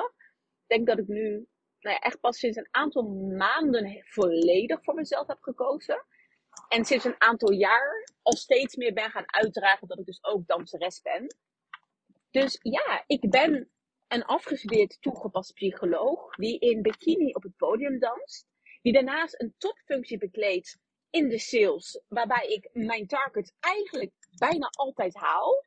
denk 0.66 0.86
dat 0.86 0.98
ik 0.98 1.06
nu 1.06 1.48
nou 1.80 1.94
ja, 1.94 1.98
echt 1.98 2.20
pas 2.20 2.38
sinds 2.38 2.56
een 2.56 2.68
aantal 2.70 3.02
maanden 3.36 4.02
volledig 4.04 4.84
voor 4.84 4.94
mezelf 4.94 5.26
heb 5.26 5.42
gekozen. 5.42 6.04
En 6.68 6.84
sinds 6.84 7.04
een 7.04 7.20
aantal 7.20 7.52
jaar 7.52 8.10
al 8.22 8.36
steeds 8.36 8.76
meer 8.76 8.92
ben 8.92 9.10
gaan 9.10 9.32
uitdragen 9.32 9.88
dat 9.88 9.98
ik 9.98 10.06
dus 10.06 10.24
ook 10.24 10.46
danseres 10.46 11.00
ben. 11.02 11.36
Dus 12.30 12.58
ja, 12.62 13.04
ik 13.06 13.30
ben 13.30 13.70
een 14.08 14.24
afgestudeerd 14.24 15.02
toegepast 15.02 15.54
psycholoog 15.54 16.34
die 16.34 16.58
in 16.58 16.82
bikini 16.82 17.32
op 17.32 17.42
het 17.42 17.56
podium 17.56 17.98
danst. 17.98 18.46
Die 18.82 18.92
daarnaast 18.92 19.40
een 19.40 19.54
topfunctie 19.58 20.18
bekleedt 20.18 20.78
in 21.10 21.28
de 21.28 21.38
sales, 21.38 22.02
waarbij 22.08 22.46
ik 22.46 22.70
mijn 22.72 23.06
target 23.06 23.54
eigenlijk 23.60 24.12
bijna 24.38 24.66
altijd 24.70 25.14
haal. 25.14 25.64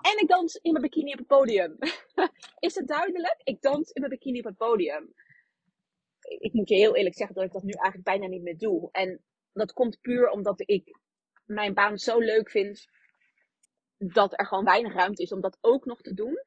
En 0.00 0.18
ik 0.18 0.28
dans 0.28 0.54
in 0.54 0.72
mijn 0.72 0.84
bikini 0.84 1.12
op 1.12 1.18
het 1.18 1.26
podium. 1.26 1.78
Is 2.58 2.74
het 2.74 2.88
duidelijk? 2.88 3.40
Ik 3.44 3.60
dans 3.60 3.90
in 3.90 4.00
mijn 4.00 4.12
bikini 4.12 4.38
op 4.38 4.44
het 4.44 4.56
podium. 4.56 5.14
Ik, 6.20 6.52
moet 6.52 6.68
je 6.68 6.74
heel 6.74 6.96
eerlijk 6.96 7.16
zeggen 7.16 7.36
dat 7.36 7.44
ik 7.44 7.52
dat 7.52 7.62
nu 7.62 7.72
eigenlijk 7.72 8.04
bijna 8.04 8.26
niet 8.26 8.42
meer 8.42 8.58
doe. 8.58 8.88
En 8.92 9.24
dat 9.52 9.72
komt 9.72 10.00
puur 10.00 10.30
omdat 10.30 10.60
ik 10.68 10.98
mijn 11.44 11.74
baan 11.74 11.98
zo 11.98 12.18
leuk 12.18 12.50
vind 12.50 12.88
dat 13.96 14.38
er 14.38 14.46
gewoon 14.46 14.64
weinig 14.64 14.94
ruimte 14.94 15.22
is 15.22 15.32
om 15.32 15.40
dat 15.40 15.58
ook 15.60 15.84
nog 15.84 16.00
te 16.00 16.14
doen. 16.14 16.38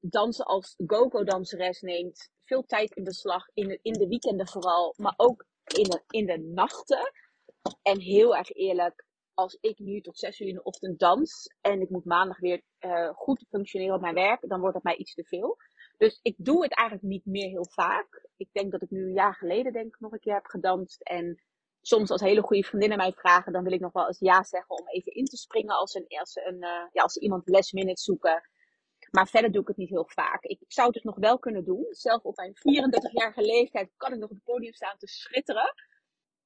Dansen 0.00 0.44
als 0.44 0.74
go-go-danseres 0.86 1.80
neemt 1.80 2.30
veel 2.44 2.62
tijd 2.62 2.94
in 2.94 3.04
beslag, 3.04 3.48
in 3.54 3.68
de, 3.68 3.78
in 3.82 3.92
de 3.92 4.08
weekenden 4.08 4.48
vooral, 4.48 4.94
maar 4.96 5.14
ook 5.16 5.46
in 5.64 5.82
de, 5.82 6.02
in 6.08 6.26
de 6.26 6.38
nachten. 6.38 7.12
En 7.82 8.00
heel 8.00 8.36
erg 8.36 8.50
eerlijk, 8.50 9.04
als 9.34 9.58
ik 9.60 9.78
nu 9.78 10.00
tot 10.00 10.18
zes 10.18 10.40
uur 10.40 10.48
in 10.48 10.54
de 10.54 10.62
ochtend 10.62 10.98
dans 10.98 11.54
en 11.60 11.80
ik 11.80 11.90
moet 11.90 12.04
maandag 12.04 12.38
weer 12.38 12.62
uh, 12.80 13.08
goed 13.08 13.44
functioneren 13.48 13.94
op 13.94 14.00
mijn 14.00 14.14
werk, 14.14 14.48
dan 14.48 14.60
wordt 14.60 14.74
dat 14.74 14.82
mij 14.82 14.96
iets 14.96 15.14
te 15.14 15.24
veel. 15.24 15.56
Dus 15.96 16.18
ik 16.22 16.34
doe 16.38 16.62
het 16.62 16.74
eigenlijk 16.74 17.08
niet 17.08 17.26
meer 17.26 17.48
heel 17.48 17.66
vaak. 17.70 18.28
Ik 18.36 18.48
denk 18.52 18.72
dat 18.72 18.82
ik 18.82 18.90
nu 18.90 19.02
een 19.02 19.12
jaar 19.12 19.34
geleden 19.34 19.72
denk 19.72 19.96
nog 19.98 20.12
een 20.12 20.20
keer 20.20 20.34
heb 20.34 20.46
gedanst. 20.46 21.00
En 21.02 21.42
soms 21.80 22.10
als 22.10 22.20
hele 22.20 22.42
goede 22.42 22.62
vriendinnen 22.62 22.98
mij 22.98 23.12
vragen, 23.12 23.52
dan 23.52 23.62
wil 23.62 23.72
ik 23.72 23.80
nog 23.80 23.92
wel 23.92 24.06
eens 24.06 24.18
ja 24.18 24.42
zeggen 24.42 24.78
om 24.78 24.88
even 24.88 25.12
in 25.12 25.24
te 25.24 25.36
springen 25.36 25.76
als, 25.76 25.94
een, 25.94 26.06
als, 26.08 26.34
een, 26.34 26.62
uh, 26.62 26.86
ja, 26.92 27.02
als 27.02 27.16
iemand 27.16 27.48
last 27.48 27.72
minute 27.72 28.02
zoeken. 28.02 28.48
Maar 29.10 29.28
verder 29.28 29.52
doe 29.52 29.62
ik 29.62 29.68
het 29.68 29.76
niet 29.76 29.88
heel 29.88 30.08
vaak. 30.08 30.44
Ik 30.44 30.58
zou 30.66 30.86
het 30.86 30.96
dus 30.96 31.04
nog 31.04 31.16
wel 31.16 31.38
kunnen 31.38 31.64
doen. 31.64 31.86
Zelf 31.90 32.22
op 32.22 32.36
mijn 32.36 32.54
34-jarige 32.54 33.42
leeftijd 33.42 33.90
kan 33.96 34.12
ik 34.12 34.18
nog 34.18 34.30
op 34.30 34.36
het 34.36 34.44
podium 34.44 34.72
staan 34.72 34.96
te 34.98 35.06
schitteren. 35.06 35.74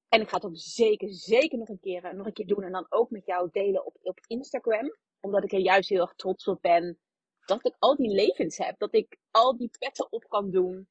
En 0.09 0.21
ik 0.21 0.29
ga 0.29 0.37
het 0.37 0.45
ook 0.45 0.57
zeker, 0.57 1.09
zeker 1.13 1.59
nog 1.59 1.69
een 1.69 1.81
keer, 1.81 2.05
eh, 2.05 2.13
nog 2.13 2.27
een 2.27 2.33
keer 2.33 2.47
doen. 2.47 2.63
En 2.63 2.73
dan 2.73 2.87
ook 2.89 3.11
met 3.11 3.27
jou 3.27 3.49
delen 3.53 3.87
op, 3.87 3.97
op 4.03 4.21
Instagram. 4.27 4.97
Omdat 5.21 5.45
ik 5.45 5.53
er 5.53 5.59
juist 5.59 5.89
heel 5.89 6.01
erg 6.01 6.15
trots 6.15 6.47
op 6.47 6.63
ben. 6.63 6.99
Dat 7.45 7.67
ik 7.67 7.77
al 7.79 7.97
die 7.97 8.15
levens 8.15 8.59
heb. 8.59 8.79
Dat 8.79 8.95
ik 8.95 9.19
al 9.31 9.57
die 9.57 9.71
petten 9.79 10.13
op 10.13 10.25
kan 10.29 10.51
doen. 10.51 10.89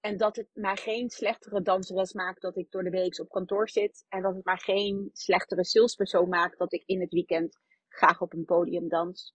En 0.00 0.16
dat 0.16 0.36
het 0.36 0.48
maar 0.52 0.78
geen 0.78 1.10
slechtere 1.10 1.62
danseres 1.62 2.12
maakt 2.12 2.40
dat 2.40 2.56
ik 2.56 2.70
door 2.70 2.82
de 2.82 2.90
week 2.90 3.20
op 3.20 3.28
kantoor 3.28 3.68
zit. 3.68 4.04
En 4.08 4.22
dat 4.22 4.34
het 4.34 4.44
maar 4.44 4.60
geen 4.60 5.10
slechtere 5.12 5.64
salespersoon 5.64 6.28
maakt 6.28 6.58
dat 6.58 6.72
ik 6.72 6.82
in 6.86 7.00
het 7.00 7.12
weekend 7.12 7.58
graag 7.88 8.20
op 8.20 8.32
een 8.32 8.44
podium 8.44 8.88
dans. 8.88 9.34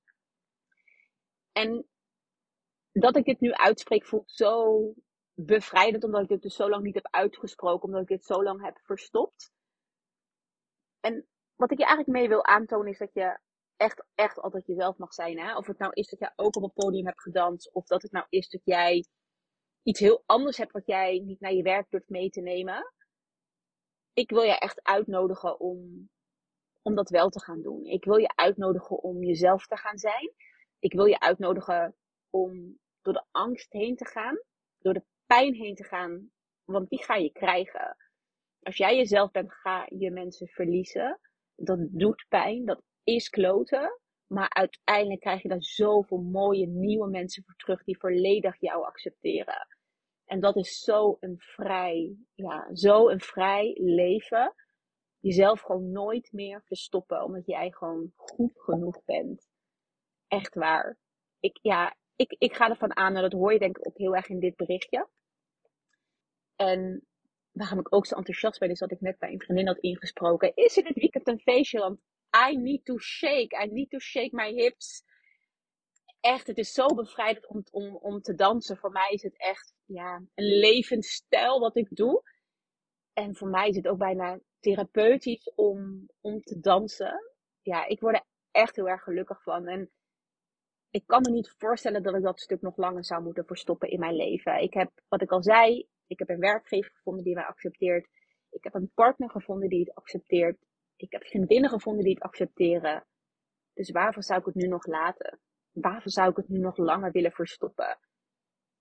En 1.52 1.88
dat 2.92 3.16
ik 3.16 3.26
dit 3.26 3.40
nu 3.40 3.52
uitspreek 3.52 4.06
voelt 4.06 4.32
zo 4.32 4.94
bevrijdend, 5.34 6.04
omdat 6.04 6.22
ik 6.22 6.28
dit 6.28 6.42
dus 6.42 6.56
zo 6.56 6.70
lang 6.70 6.84
niet 6.84 6.96
heb 6.96 7.08
uitgesproken, 7.12 7.84
omdat 7.84 8.02
ik 8.02 8.08
dit 8.08 8.26
zo 8.26 8.44
lang 8.44 8.62
heb 8.62 8.80
verstopt. 8.84 9.52
En 11.00 11.28
wat 11.56 11.72
ik 11.72 11.78
je 11.78 11.86
eigenlijk 11.86 12.18
mee 12.18 12.28
wil 12.28 12.46
aantonen 12.46 12.92
is 12.92 12.98
dat 12.98 13.14
je 13.14 13.40
echt, 13.78 14.06
echt 14.16 14.40
altijd 14.40 14.66
jezelf 14.66 14.98
mag 14.98 15.14
zijn. 15.14 15.40
Hè? 15.40 15.58
Of 15.58 15.68
het 15.68 15.78
nou 15.78 15.92
is 15.94 16.10
dat 16.10 16.20
jij 16.20 16.34
ook 16.36 16.56
op 16.56 16.64
een 16.64 16.74
podium 16.74 17.06
hebt 17.06 17.22
gedanst, 17.22 17.74
of 17.74 17.86
dat 17.86 18.02
het 18.02 18.12
nou 18.12 18.26
is 18.30 18.50
dat 18.50 18.62
jij 18.64 19.06
iets 19.84 20.00
heel 20.00 20.24
anders 20.26 20.58
hebt 20.58 20.72
wat 20.72 20.86
jij 20.86 21.20
niet 21.20 21.40
naar 21.40 21.54
je 21.54 21.64
werk 21.64 21.90
durft 21.90 22.10
mee 22.10 22.30
te 22.30 22.42
nemen. 22.42 22.94
Ik 24.14 24.30
wil 24.30 24.42
je 24.42 24.58
echt 24.58 24.84
uitnodigen 24.84 25.60
om, 25.60 26.10
om 26.82 26.96
dat 26.96 27.10
wel 27.10 27.30
te 27.30 27.40
gaan 27.40 27.62
doen. 27.62 27.86
Ik 27.86 28.06
wil 28.06 28.18
je 28.18 28.36
uitnodigen 28.36 29.02
om 29.02 29.24
jezelf 29.24 29.68
te 29.68 29.78
gaan 29.78 29.98
zijn. 29.98 30.34
Ik 30.80 30.94
wil 30.94 31.06
je 31.06 31.20
uitnodigen 31.20 31.96
om 32.30 32.80
door 33.02 33.14
de 33.14 33.26
angst 33.32 33.72
heen 33.72 33.96
te 33.96 34.06
gaan, 34.06 34.42
door 34.80 34.94
de 34.94 35.04
pijn 35.34 35.54
heen 35.54 35.76
te 35.76 35.84
gaan, 35.84 36.32
want 36.64 36.90
die 36.90 37.04
ga 37.04 37.16
je 37.16 37.32
krijgen. 37.32 37.98
Als 38.62 38.78
jij 38.78 38.96
jezelf 38.96 39.32
bent, 39.32 39.54
ga 39.54 39.86
je 39.90 40.12
mensen 40.12 40.48
verliezen. 40.48 41.20
Dat 41.56 41.80
doet 41.92 42.26
pijn, 42.30 42.66
dat 42.66 42.84
is 43.04 43.30
kloten. 43.30 44.00
Maar 44.28 44.50
uiteindelijk 44.50 45.20
krijg 45.20 45.42
je 45.42 45.50
daar 45.50 45.64
zoveel 45.64 46.22
mooie 46.22 46.68
nieuwe 46.68 47.10
mensen 47.10 47.44
voor 47.44 47.56
terug 47.56 47.84
die 47.84 47.98
volledig 47.98 48.60
jou 48.60 48.84
accepteren. 48.84 49.68
En 50.26 50.40
dat 50.40 50.56
is 50.56 50.80
zo 50.80 51.18
een 51.20 51.40
vrij, 51.40 52.16
ja, 52.34 52.76
zo 52.76 53.10
een 53.10 53.22
vrij 53.22 53.78
leven. 53.82 54.54
Jezelf 55.20 55.62
gewoon 55.62 55.92
nooit 55.92 56.32
meer 56.32 56.64
verstoppen, 56.66 57.24
omdat 57.24 57.46
jij 57.46 57.72
gewoon 57.72 58.12
goed 58.16 58.62
genoeg 58.62 59.04
bent. 59.06 59.50
Echt 60.28 60.56
waar. 60.56 60.98
Ik, 61.40 61.60
ja, 61.62 61.96
ik, 62.16 62.36
ik 62.38 62.54
ga 62.54 62.70
ervan 62.70 62.96
aan, 62.96 63.16
en 63.16 63.22
dat 63.22 63.32
hoor 63.32 63.54
je 63.54 63.60
denk 63.60 63.78
ik 63.78 63.88
ook 63.88 63.98
heel 63.98 64.16
erg 64.16 64.28
in 64.28 64.40
dit 64.40 64.56
berichtje. 64.56 65.08
En 66.68 67.08
waarom 67.52 67.80
ik 67.80 67.96
ook 67.96 68.06
zo 68.06 68.16
enthousiast 68.16 68.60
ben, 68.60 68.70
is 68.70 68.80
dat 68.80 68.92
ik 68.92 69.02
net 69.02 69.18
bij 69.20 69.32
een 69.32 69.42
vriendin 69.42 69.68
had 69.68 69.78
ingesproken. 69.78 70.56
Is 70.56 70.76
het 70.76 70.94
weekend 70.94 71.28
een 71.28 71.40
feestje? 71.40 71.80
Want 71.80 72.00
I 72.50 72.58
need 72.58 72.86
to 72.86 72.98
shake. 72.98 73.64
I 73.64 73.68
need 73.72 73.90
to 73.90 74.00
shake 74.00 74.36
my 74.36 74.54
hips. 74.54 75.04
Echt, 76.20 76.48
het 76.48 76.58
is 76.58 76.74
zo 76.74 76.86
bevrijdend 76.86 77.48
om, 77.48 77.64
om, 77.72 77.96
om 77.96 78.22
te 78.22 78.36
dansen. 78.36 78.78
Voor 78.78 78.92
mij 78.92 79.10
is 79.10 79.24
het 79.24 79.38
echt 79.38 79.74
ja, 79.86 80.16
een 80.16 80.58
levensstijl 80.60 81.60
wat 81.60 81.76
ik 81.76 81.88
doe. 81.90 82.24
En 83.14 83.36
voor 83.36 83.48
mij 83.48 83.70
is 83.70 83.76
het 83.76 83.88
ook 83.88 83.98
bijna 83.98 84.40
therapeutisch 84.60 85.52
om, 85.56 86.10
om 86.22 86.42
te 86.42 86.60
dansen. 86.60 87.34
Ja, 87.62 87.86
ik 87.86 88.00
word 88.00 88.16
er 88.16 88.26
echt 88.52 88.76
heel 88.76 88.90
erg 88.90 89.04
gelukkig 89.04 89.44
van. 89.44 89.68
En 89.68 89.92
ik 90.90 91.04
kan 91.06 91.22
me 91.22 91.30
niet 91.30 91.54
voorstellen 91.58 92.04
dat 92.04 92.16
ik 92.16 92.24
dat 92.24 92.40
stuk 92.40 92.62
nog 92.62 92.78
langer 92.78 93.06
zou 93.06 93.24
moeten 93.24 93.46
verstoppen 93.46 93.90
in 93.90 94.00
mijn 94.00 94.16
leven. 94.16 94.62
Ik 94.62 94.74
heb, 94.74 94.92
wat 95.08 95.22
ik 95.22 95.32
al 95.32 95.44
zei, 95.44 95.88
ik 96.14 96.20
heb 96.20 96.30
een 96.30 96.40
werkgever 96.40 96.92
gevonden 96.92 97.24
die 97.24 97.34
mij 97.34 97.46
accepteert. 97.46 98.08
Ik 98.50 98.64
heb 98.64 98.74
een 98.74 98.92
partner 98.94 99.30
gevonden 99.30 99.70
die 99.70 99.80
het 99.80 99.96
accepteert. 99.96 100.58
Ik 100.96 101.12
heb 101.12 101.24
vriendinnen 101.26 101.70
gevonden 101.70 102.04
die 102.04 102.14
het 102.14 102.24
accepteren. 102.24 103.06
Dus 103.74 103.92
waarvoor 103.92 104.24
zou 104.24 104.40
ik 104.40 104.46
het 104.46 104.56
nu 104.56 104.68
nog 104.68 104.86
laten? 104.86 105.40
Waarvoor 105.72 106.12
zou 106.12 106.30
ik 106.30 106.36
het 106.36 106.50
nu 106.50 106.60
nog 106.60 106.78
langer 106.78 107.12
willen 107.12 107.32
verstoppen? 107.32 108.00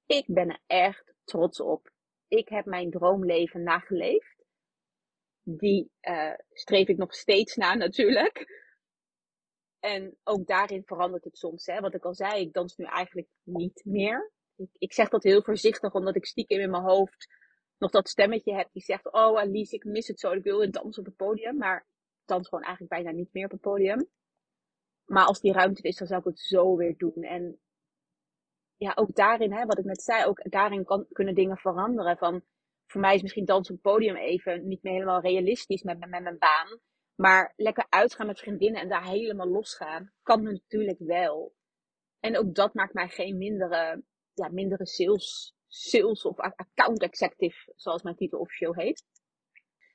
Ik 0.07 0.25
ben 0.27 0.49
er 0.49 0.61
echt 0.67 1.15
trots 1.25 1.61
op. 1.61 1.93
Ik 2.29 2.49
heb 2.49 2.65
mijn 2.65 2.91
droomleven 2.91 3.63
nageleefd. 3.63 4.45
Die 5.43 5.91
uh, 6.01 6.35
streef 6.51 6.89
ik 6.89 6.97
nog 6.97 7.15
steeds 7.15 7.57
na 7.57 7.75
natuurlijk. 7.75 8.61
En 9.79 10.17
ook 10.25 10.47
daarin 10.47 10.83
verandert 10.85 11.25
het 11.25 11.39
soms. 11.39 11.67
Hè? 11.67 11.81
Wat 11.81 11.95
ik 11.95 12.05
al 12.05 12.15
zei, 12.15 12.41
ik 12.41 12.53
dans 12.53 12.77
nu 12.77 12.85
eigenlijk 12.85 13.29
niet 13.43 13.83
meer. 13.85 14.33
Ik, 14.79 14.93
zeg 14.93 15.09
dat 15.09 15.23
heel 15.23 15.43
voorzichtig, 15.43 15.95
omdat 15.95 16.17
ik 16.17 16.27
stiekem 16.27 16.59
in 16.61 16.71
mijn 16.71 16.83
hoofd 16.83 17.29
nog 17.79 17.91
dat 17.91 18.09
stemmetje 18.09 18.55
heb 18.55 18.69
die 18.73 18.83
zegt: 18.83 19.13
Oh, 19.13 19.39
Alice, 19.39 19.75
ik 19.75 19.85
mis 19.85 20.07
het 20.07 20.21
zo. 20.21 20.31
Ik 20.31 20.43
wil 20.43 20.63
een 20.63 20.71
dans 20.71 20.99
op 20.99 21.05
het 21.05 21.17
podium. 21.17 21.57
Maar 21.57 21.87
dans 22.25 22.49
gewoon 22.49 22.65
eigenlijk 22.65 22.95
bijna 22.95 23.11
niet 23.11 23.33
meer 23.33 23.45
op 23.45 23.51
het 23.51 23.61
podium. 23.61 24.09
Maar 25.05 25.25
als 25.25 25.41
die 25.41 25.53
ruimte 25.53 25.83
is, 25.83 25.97
dan 25.97 26.07
zou 26.07 26.21
ik 26.21 26.27
het 26.27 26.41
zo 26.41 26.77
weer 26.77 26.97
doen. 26.97 27.23
En 27.23 27.61
ja, 28.77 28.93
ook 28.95 29.15
daarin, 29.15 29.53
hè, 29.53 29.65
wat 29.65 29.79
ik 29.79 29.85
net 29.85 30.03
zei, 30.03 30.25
ook 30.25 30.51
daarin 30.51 30.85
kan, 30.85 31.07
kunnen 31.13 31.35
dingen 31.35 31.57
veranderen. 31.57 32.17
Van, 32.17 32.43
voor 32.87 33.01
mij 33.01 33.15
is 33.15 33.23
misschien 33.23 33.45
dans 33.45 33.69
op 33.69 33.75
het 33.75 33.93
podium 33.93 34.17
even 34.17 34.69
niet 34.69 34.83
meer 34.83 34.93
helemaal 34.93 35.21
realistisch 35.21 35.83
met, 35.83 35.99
met, 35.99 36.11
met 36.11 36.23
mijn 36.23 36.39
baan. 36.39 36.81
Maar 37.15 37.53
lekker 37.57 37.87
uitgaan 37.89 38.27
met 38.27 38.39
vriendinnen 38.39 38.81
en 38.81 38.89
daar 38.89 39.05
helemaal 39.05 39.49
losgaan, 39.49 40.13
kan 40.23 40.43
natuurlijk 40.43 40.99
wel. 40.99 41.55
En 42.21 42.39
ook 42.39 42.55
dat 42.55 42.75
maakt 42.75 42.95
mij 42.95 43.09
geen 43.09 43.39
mindere, 43.39 44.03
ja, 44.35 44.49
mindere 44.49 44.87
sales, 44.87 45.55
sales 45.69 46.25
of 46.25 46.39
account 46.39 47.03
executive, 47.03 47.73
zoals 47.77 48.03
mijn 48.03 48.17
titel 48.17 48.39
officieel 48.39 48.75
heet. 48.75 49.05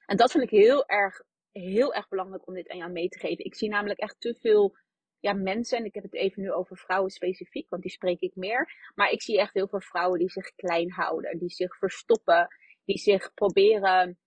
En 0.06 0.18
dat 0.18 0.32
vind 0.32 0.44
ik 0.44 0.50
heel 0.50 0.86
erg, 0.86 1.22
heel 1.52 1.94
erg 1.94 2.08
belangrijk 2.08 2.48
om 2.48 2.54
dit 2.54 2.70
aan 2.70 2.78
jou 2.78 2.92
mee 2.92 3.10
te 3.10 3.20
geven. 3.20 3.46
Ik 3.46 3.56
zie 3.56 3.70
namelijk 3.70 4.00
echt 4.00 4.16
te 4.20 4.36
veel 4.40 4.76
ja, 5.20 5.34
mensen, 5.34 5.78
en 5.78 5.86
ik 5.86 5.94
heb 5.94 6.04
het 6.04 6.14
even 6.14 6.42
nu 6.42 6.52
over 6.52 6.78
vrouwen 6.78 7.12
specifiek, 7.12 7.70
want 7.70 7.82
die 7.82 7.92
spreek 7.92 8.20
ik 8.20 8.36
meer. 8.36 8.92
Maar 8.96 9.12
ik 9.12 9.22
zie 9.22 9.40
echt 9.40 9.54
heel 9.54 9.68
veel 9.68 9.82
vrouwen 9.82 10.20
die 10.20 10.30
zich 10.30 10.56
klein 10.56 10.92
houden, 10.92 11.38
die 11.38 11.50
zich 11.50 11.78
verstoppen, 11.78 12.48
die 12.86 12.98
zich 12.98 13.34
proberen 13.34 14.20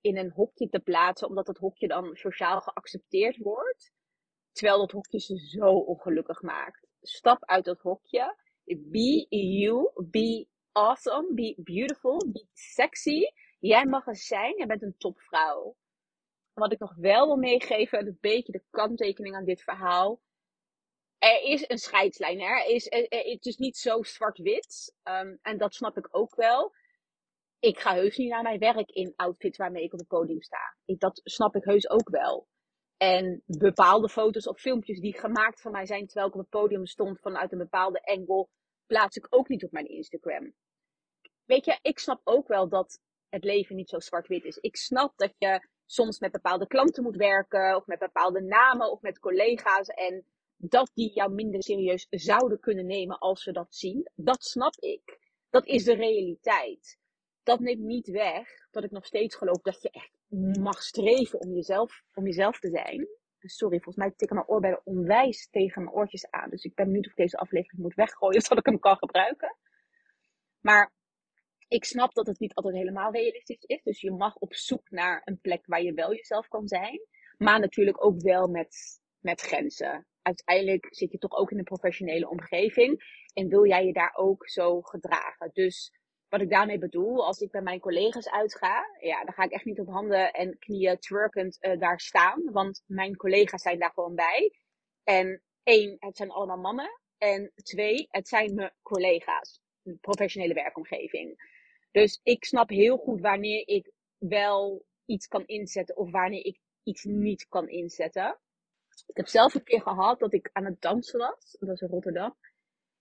in 0.00 0.16
een 0.16 0.30
hokje 0.30 0.68
te 0.68 0.80
plaatsen, 0.80 1.28
omdat 1.28 1.46
dat 1.46 1.58
hokje 1.58 1.88
dan 1.88 2.16
sociaal 2.16 2.60
geaccepteerd 2.60 3.36
wordt. 3.36 3.92
Terwijl 4.52 4.78
dat 4.78 4.90
hokje 4.90 5.20
ze 5.20 5.38
zo 5.38 5.70
ongelukkig 5.72 6.42
maakt. 6.42 6.86
Stap 7.00 7.44
uit 7.44 7.64
dat 7.64 7.80
hokje. 7.80 8.36
Be 8.66 9.26
you. 9.28 9.90
Be 10.10 10.48
awesome. 10.72 11.34
Be 11.34 11.54
beautiful. 11.56 12.30
Be 12.32 12.46
sexy. 12.52 13.20
Jij 13.58 13.84
mag 13.84 14.06
er 14.06 14.16
zijn. 14.16 14.56
Jij 14.56 14.66
bent 14.66 14.82
een 14.82 14.96
topvrouw. 14.98 15.76
Wat 16.52 16.72
ik 16.72 16.78
nog 16.78 16.94
wel 16.96 17.26
wil 17.26 17.36
meegeven, 17.36 18.06
een 18.06 18.18
beetje 18.20 18.52
de 18.52 18.64
kanttekening 18.70 19.34
aan 19.34 19.44
dit 19.44 19.62
verhaal. 19.62 20.20
Er 21.18 21.42
is 21.42 21.64
een 21.68 21.78
scheidslijn. 21.78 22.40
Er 22.40 22.66
is, 22.66 22.84
het 23.08 23.46
is 23.46 23.56
niet 23.56 23.76
zo 23.76 24.02
zwart-wit. 24.02 24.94
Um, 25.04 25.38
en 25.42 25.58
dat 25.58 25.74
snap 25.74 25.96
ik 25.96 26.08
ook 26.10 26.34
wel 26.34 26.72
ik 27.66 27.78
ga 27.78 27.94
heus 27.94 28.16
niet 28.16 28.30
naar 28.30 28.42
mijn 28.42 28.58
werk 28.58 28.90
in 28.90 29.12
outfits 29.16 29.58
waarmee 29.58 29.82
ik 29.82 29.92
op 29.92 29.98
het 29.98 30.08
podium 30.08 30.42
sta. 30.42 30.76
Dat 30.84 31.20
snap 31.24 31.56
ik 31.56 31.64
heus 31.64 31.90
ook 31.90 32.08
wel. 32.08 32.46
En 32.96 33.42
bepaalde 33.46 34.08
foto's 34.08 34.46
of 34.46 34.60
filmpjes 34.60 35.00
die 35.00 35.18
gemaakt 35.18 35.60
van 35.60 35.72
mij 35.72 35.86
zijn 35.86 36.06
terwijl 36.06 36.26
ik 36.26 36.34
op 36.34 36.40
het 36.40 36.48
podium 36.48 36.86
stond 36.86 37.20
vanuit 37.20 37.52
een 37.52 37.58
bepaalde 37.58 38.02
angle, 38.04 38.48
plaats 38.86 39.16
ik 39.16 39.26
ook 39.30 39.48
niet 39.48 39.64
op 39.64 39.72
mijn 39.72 39.88
Instagram. 39.88 40.54
Weet 41.44 41.64
je, 41.64 41.78
ik 41.82 41.98
snap 41.98 42.20
ook 42.24 42.48
wel 42.48 42.68
dat 42.68 43.00
het 43.28 43.44
leven 43.44 43.76
niet 43.76 43.88
zo 43.88 44.00
zwart-wit 44.00 44.44
is. 44.44 44.56
Ik 44.56 44.76
snap 44.76 45.12
dat 45.16 45.34
je 45.38 45.68
soms 45.86 46.18
met 46.18 46.32
bepaalde 46.32 46.66
klanten 46.66 47.02
moet 47.02 47.16
werken, 47.16 47.76
of 47.76 47.86
met 47.86 47.98
bepaalde 47.98 48.40
namen, 48.40 48.90
of 48.90 49.00
met 49.00 49.18
collega's. 49.18 49.88
En 49.88 50.24
dat 50.56 50.90
die 50.94 51.12
jou 51.12 51.32
minder 51.32 51.62
serieus 51.62 52.06
zouden 52.10 52.60
kunnen 52.60 52.86
nemen 52.86 53.18
als 53.18 53.42
ze 53.42 53.52
dat 53.52 53.74
zien. 53.74 54.10
Dat 54.14 54.44
snap 54.44 54.74
ik. 54.74 55.18
Dat 55.50 55.66
is 55.66 55.84
de 55.84 55.94
realiteit. 55.94 56.98
dat 57.42 57.60
neemt 57.60 57.82
niet 57.82 58.08
weg 58.08 58.68
dat 58.70 58.84
ik 58.84 58.90
nog 58.90 59.06
steeds 59.06 59.36
geloof 59.36 59.60
dat 59.62 59.82
je 59.82 59.90
echt 59.90 60.15
mag 60.58 60.82
streven 60.82 61.40
om 61.40 61.52
jezelf, 61.52 62.02
om 62.14 62.24
jezelf 62.24 62.58
te 62.58 62.68
zijn. 62.68 63.08
Sorry, 63.38 63.76
volgens 63.76 64.04
mij 64.04 64.14
tikken 64.16 64.36
mijn 64.36 64.48
oorbellen 64.48 64.80
onwijs 64.84 65.48
tegen 65.50 65.82
mijn 65.82 65.94
oortjes 65.94 66.30
aan. 66.30 66.50
Dus 66.50 66.64
ik 66.64 66.74
ben 66.74 66.86
benieuwd 66.86 67.04
of 67.04 67.10
ik 67.10 67.16
deze 67.16 67.36
aflevering 67.36 67.82
moet 67.82 67.94
weggooien, 67.94 68.42
zodat 68.46 68.58
ik 68.58 68.66
hem 68.66 68.78
kan 68.78 68.96
gebruiken. 68.96 69.56
Maar 70.60 70.92
ik 71.68 71.84
snap 71.84 72.14
dat 72.14 72.26
het 72.26 72.38
niet 72.38 72.54
altijd 72.54 72.74
helemaal 72.74 73.12
realistisch 73.12 73.64
is. 73.64 73.82
Dus 73.82 74.00
je 74.00 74.10
mag 74.10 74.36
op 74.36 74.54
zoek 74.54 74.90
naar 74.90 75.22
een 75.24 75.40
plek 75.40 75.66
waar 75.66 75.82
je 75.82 75.92
wel 75.92 76.14
jezelf 76.14 76.48
kan 76.48 76.68
zijn. 76.68 77.00
Maar 77.38 77.60
natuurlijk 77.60 78.04
ook 78.04 78.20
wel 78.20 78.46
met, 78.48 79.00
met 79.20 79.40
grenzen. 79.40 80.06
Uiteindelijk 80.22 80.86
zit 80.90 81.12
je 81.12 81.18
toch 81.18 81.36
ook 81.36 81.50
in 81.50 81.58
een 81.58 81.64
professionele 81.64 82.28
omgeving. 82.28 83.24
En 83.34 83.48
wil 83.48 83.66
jij 83.66 83.86
je 83.86 83.92
daar 83.92 84.14
ook 84.14 84.48
zo 84.48 84.80
gedragen. 84.80 85.50
Dus 85.52 85.92
wat 86.28 86.40
ik 86.40 86.50
daarmee 86.50 86.78
bedoel, 86.78 87.26
als 87.26 87.40
ik 87.40 87.50
bij 87.50 87.62
mijn 87.62 87.80
collega's 87.80 88.28
uitga, 88.28 88.84
ja, 89.00 89.24
dan 89.24 89.34
ga 89.34 89.42
ik 89.42 89.52
echt 89.52 89.64
niet 89.64 89.80
op 89.80 89.88
handen 89.88 90.32
en 90.32 90.58
knieën 90.58 90.98
twerkend 90.98 91.58
uh, 91.60 91.78
daar 91.78 92.00
staan. 92.00 92.52
Want 92.52 92.82
mijn 92.86 93.16
collega's 93.16 93.62
zijn 93.62 93.78
daar 93.78 93.92
gewoon 93.94 94.14
bij. 94.14 94.52
En 95.04 95.42
één, 95.62 95.96
het 95.98 96.16
zijn 96.16 96.30
allemaal 96.30 96.58
mannen. 96.58 97.00
En 97.18 97.52
twee, 97.54 98.06
het 98.10 98.28
zijn 98.28 98.54
mijn 98.54 98.74
collega's. 98.82 99.60
Een 99.82 99.98
professionele 100.00 100.54
werkomgeving. 100.54 101.54
Dus 101.90 102.20
ik 102.22 102.44
snap 102.44 102.68
heel 102.68 102.96
goed 102.96 103.20
wanneer 103.20 103.68
ik 103.68 103.92
wel 104.18 104.84
iets 105.04 105.26
kan 105.26 105.46
inzetten 105.46 105.96
of 105.96 106.10
wanneer 106.10 106.44
ik 106.44 106.58
iets 106.82 107.04
niet 107.04 107.46
kan 107.48 107.68
inzetten. 107.68 108.38
Ik 109.06 109.16
heb 109.16 109.26
zelf 109.26 109.54
een 109.54 109.64
keer 109.64 109.82
gehad 109.82 110.18
dat 110.18 110.32
ik 110.32 110.50
aan 110.52 110.64
het 110.64 110.80
dansen 110.80 111.18
was. 111.18 111.56
Dat 111.58 111.68
was 111.68 111.80
in 111.80 111.88
Rotterdam. 111.88 112.36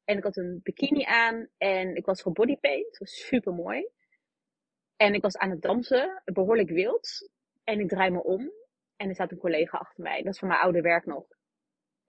En 0.06 0.18
ik 0.18 0.24
had 0.24 0.38
een 0.38 0.60
bikini 0.64 1.04
aan 1.04 1.50
en 1.58 1.96
ik 1.96 2.06
was 2.06 2.22
voor 2.22 2.32
bodypaint. 2.32 2.90
Dat 2.90 2.98
was 2.98 3.26
super 3.26 3.54
mooi. 3.54 3.90
En 4.96 5.14
ik 5.14 5.22
was 5.22 5.38
aan 5.38 5.50
het 5.50 5.62
dansen, 5.62 6.22
behoorlijk 6.26 6.70
wild. 6.70 7.30
En 7.64 7.80
ik 7.80 7.90
draai 7.90 8.12
me 8.12 8.24
om 8.24 8.52
en 8.96 9.08
er 9.08 9.14
staat 9.14 9.32
een 9.32 9.38
collega 9.38 9.78
achter 9.78 10.04
mij. 10.04 10.22
Dat 10.22 10.34
is 10.34 10.40
van 10.40 10.48
mijn 10.48 10.60
oude 10.60 10.82
werk 10.82 11.06
nog. 11.06 11.28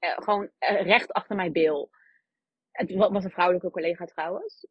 Uh, 0.00 0.16
gewoon 0.16 0.44
uh, 0.44 0.82
recht 0.82 1.12
achter 1.12 1.36
mijn 1.36 1.52
bil. 1.52 1.90
Het 2.70 2.94
was 2.94 3.24
een 3.24 3.30
vrouwelijke 3.30 3.70
collega 3.70 4.04
trouwens. 4.04 4.66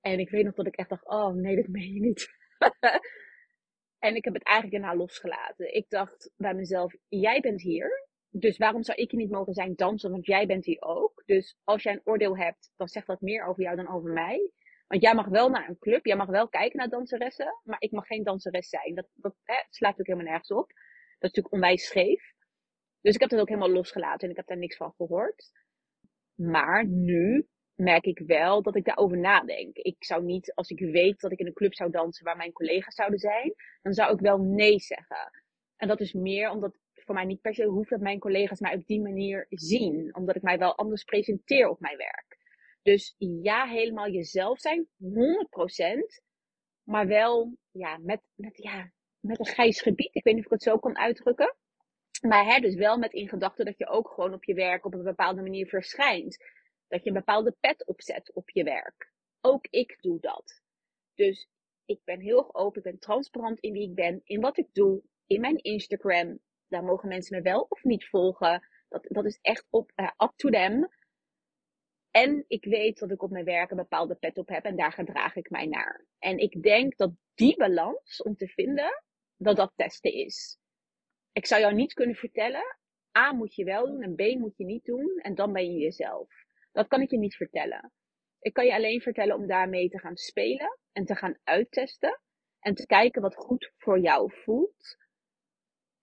En 0.00 0.18
ik 0.18 0.30
weet 0.30 0.44
nog 0.44 0.54
dat 0.54 0.66
ik 0.66 0.76
echt 0.76 0.88
dacht, 0.88 1.08
oh 1.08 1.34
nee, 1.34 1.56
dat 1.56 1.66
meen 1.66 1.92
je 1.92 2.00
niet. 2.00 2.28
en 4.06 4.14
ik 4.14 4.24
heb 4.24 4.34
het 4.34 4.44
eigenlijk 4.44 4.82
daarna 4.82 4.98
losgelaten. 4.98 5.74
Ik 5.74 5.90
dacht 5.90 6.30
bij 6.36 6.54
mezelf, 6.54 6.94
jij 7.08 7.40
bent 7.40 7.60
hier. 7.60 8.08
Dus 8.34 8.58
waarom 8.58 8.82
zou 8.82 8.98
ik 8.98 9.10
hier 9.10 9.20
niet 9.20 9.30
mogen 9.30 9.54
zijn 9.54 9.74
dansen? 9.74 10.10
Want 10.10 10.26
jij 10.26 10.46
bent 10.46 10.64
hier 10.64 10.82
ook. 10.82 11.22
Dus 11.26 11.56
als 11.64 11.82
jij 11.82 11.92
een 11.92 12.00
oordeel 12.04 12.36
hebt, 12.36 12.72
dan 12.76 12.88
zegt 12.88 13.06
dat 13.06 13.20
meer 13.20 13.44
over 13.44 13.62
jou 13.62 13.76
dan 13.76 13.88
over 13.88 14.12
mij. 14.12 14.50
Want 14.86 15.02
jij 15.02 15.14
mag 15.14 15.26
wel 15.26 15.48
naar 15.48 15.68
een 15.68 15.78
club, 15.78 16.06
jij 16.06 16.16
mag 16.16 16.28
wel 16.28 16.48
kijken 16.48 16.78
naar 16.78 16.88
danseressen, 16.88 17.60
maar 17.64 17.80
ik 17.80 17.90
mag 17.90 18.06
geen 18.06 18.24
danseres 18.24 18.68
zijn. 18.68 18.94
Dat, 18.94 19.06
dat 19.14 19.34
hè, 19.42 19.54
slaat 19.70 20.00
ook 20.00 20.06
helemaal 20.06 20.28
nergens 20.28 20.50
op. 20.50 20.66
Dat 20.68 21.30
is 21.30 21.36
natuurlijk 21.36 21.54
onwijs 21.54 21.86
scheef. 21.86 22.32
Dus 23.00 23.14
ik 23.14 23.20
heb 23.20 23.30
dat 23.30 23.40
ook 23.40 23.48
helemaal 23.48 23.70
losgelaten 23.70 24.24
en 24.24 24.30
ik 24.30 24.36
heb 24.36 24.46
daar 24.46 24.56
niks 24.56 24.76
van 24.76 24.94
gehoord. 24.96 25.50
Maar 26.34 26.86
nu 26.86 27.48
merk 27.74 28.04
ik 28.04 28.18
wel 28.18 28.62
dat 28.62 28.76
ik 28.76 28.84
daarover 28.84 29.18
nadenk. 29.18 29.76
Ik 29.76 30.04
zou 30.04 30.24
niet, 30.24 30.54
als 30.54 30.70
ik 30.70 30.80
weet 30.80 31.20
dat 31.20 31.32
ik 31.32 31.38
in 31.38 31.46
een 31.46 31.52
club 31.52 31.74
zou 31.74 31.90
dansen 31.90 32.24
waar 32.24 32.36
mijn 32.36 32.52
collega's 32.52 32.94
zouden 32.94 33.18
zijn, 33.18 33.54
dan 33.82 33.92
zou 33.92 34.12
ik 34.12 34.20
wel 34.20 34.38
nee 34.38 34.78
zeggen. 34.78 35.42
En 35.76 35.88
dat 35.88 36.00
is 36.00 36.12
meer 36.12 36.50
omdat 36.50 36.78
voor 37.04 37.14
mij 37.14 37.24
niet 37.24 37.40
per 37.40 37.54
se 37.54 37.64
hoeft 37.64 37.90
dat 37.90 38.00
mijn 38.00 38.18
collega's 38.18 38.60
mij 38.60 38.74
op 38.74 38.86
die 38.86 39.00
manier 39.00 39.46
zien. 39.48 40.14
Omdat 40.14 40.36
ik 40.36 40.42
mij 40.42 40.58
wel 40.58 40.76
anders 40.76 41.04
presenteer 41.04 41.68
op 41.68 41.80
mijn 41.80 41.96
werk. 41.96 42.38
Dus 42.82 43.14
ja, 43.18 43.66
helemaal 43.66 44.10
jezelf 44.10 44.58
zijn, 44.58 44.88
100%. 44.98 46.22
Maar 46.82 47.06
wel 47.06 47.56
ja, 47.70 47.98
met, 47.98 48.20
met, 48.34 48.56
ja, 48.56 48.92
met 49.20 49.38
een 49.38 49.46
grijs 49.46 49.80
gebied. 49.80 50.14
Ik 50.14 50.24
weet 50.24 50.34
niet 50.34 50.46
of 50.46 50.52
ik 50.52 50.58
het 50.58 50.62
zo 50.62 50.78
kan 50.78 50.98
uitdrukken. 50.98 51.56
Maar 52.28 52.44
hè, 52.44 52.60
dus 52.60 52.74
wel 52.74 52.98
met 52.98 53.12
in 53.12 53.28
gedachten 53.28 53.64
dat 53.64 53.78
je 53.78 53.86
ook 53.86 54.08
gewoon 54.08 54.34
op 54.34 54.44
je 54.44 54.54
werk 54.54 54.84
op 54.84 54.94
een 54.94 55.02
bepaalde 55.02 55.42
manier 55.42 55.66
verschijnt. 55.66 56.36
Dat 56.88 57.02
je 57.02 57.08
een 57.08 57.16
bepaalde 57.16 57.56
pet 57.60 57.86
opzet 57.86 58.32
op 58.32 58.50
je 58.50 58.64
werk. 58.64 59.12
Ook 59.40 59.66
ik 59.70 59.96
doe 60.00 60.20
dat. 60.20 60.62
Dus 61.14 61.48
ik 61.84 62.00
ben 62.04 62.20
heel 62.20 62.54
open, 62.54 62.76
ik 62.76 62.90
ben 62.90 62.98
transparant 62.98 63.60
in 63.60 63.72
wie 63.72 63.88
ik 63.88 63.94
ben, 63.94 64.20
in 64.24 64.40
wat 64.40 64.58
ik 64.58 64.68
doe, 64.72 65.02
in 65.26 65.40
mijn 65.40 65.56
Instagram. 65.56 66.38
Daar 66.72 66.84
mogen 66.84 67.08
mensen 67.08 67.36
me 67.36 67.42
wel 67.42 67.66
of 67.68 67.82
niet 67.82 68.08
volgen. 68.08 68.68
Dat, 68.88 69.06
dat 69.08 69.24
is 69.24 69.38
echt 69.42 69.66
op, 69.70 69.92
uh, 69.96 70.10
up 70.18 70.32
to 70.36 70.48
them. 70.48 70.88
En 72.10 72.44
ik 72.48 72.64
weet 72.64 72.98
dat 72.98 73.10
ik 73.10 73.22
op 73.22 73.30
mijn 73.30 73.44
werk 73.44 73.70
een 73.70 73.76
bepaalde 73.76 74.14
pet 74.14 74.38
op 74.38 74.48
heb 74.48 74.64
en 74.64 74.76
daar 74.76 74.92
gedraag 74.92 75.36
ik 75.36 75.50
mij 75.50 75.66
naar. 75.66 76.06
En 76.18 76.38
ik 76.38 76.62
denk 76.62 76.96
dat 76.96 77.12
die 77.34 77.56
balans 77.56 78.22
om 78.22 78.36
te 78.36 78.48
vinden, 78.48 79.02
dat 79.36 79.56
dat 79.56 79.72
testen 79.76 80.12
is. 80.12 80.58
Ik 81.32 81.46
zou 81.46 81.60
jou 81.60 81.74
niet 81.74 81.94
kunnen 81.94 82.16
vertellen, 82.16 82.76
A 83.18 83.32
moet 83.32 83.54
je 83.54 83.64
wel 83.64 83.86
doen 83.86 84.02
en 84.02 84.14
B 84.14 84.38
moet 84.38 84.56
je 84.56 84.64
niet 84.64 84.84
doen 84.84 85.18
en 85.18 85.34
dan 85.34 85.52
ben 85.52 85.72
je 85.72 85.78
jezelf. 85.78 86.28
Dat 86.72 86.88
kan 86.88 87.00
ik 87.00 87.10
je 87.10 87.18
niet 87.18 87.36
vertellen. 87.36 87.92
Ik 88.40 88.52
kan 88.52 88.66
je 88.66 88.74
alleen 88.74 89.00
vertellen 89.00 89.36
om 89.36 89.46
daarmee 89.46 89.88
te 89.88 89.98
gaan 89.98 90.16
spelen 90.16 90.78
en 90.92 91.04
te 91.04 91.14
gaan 91.14 91.38
uittesten. 91.44 92.20
En 92.60 92.74
te 92.74 92.86
kijken 92.86 93.22
wat 93.22 93.34
goed 93.34 93.72
voor 93.76 93.98
jou 93.98 94.32
voelt. 94.34 94.96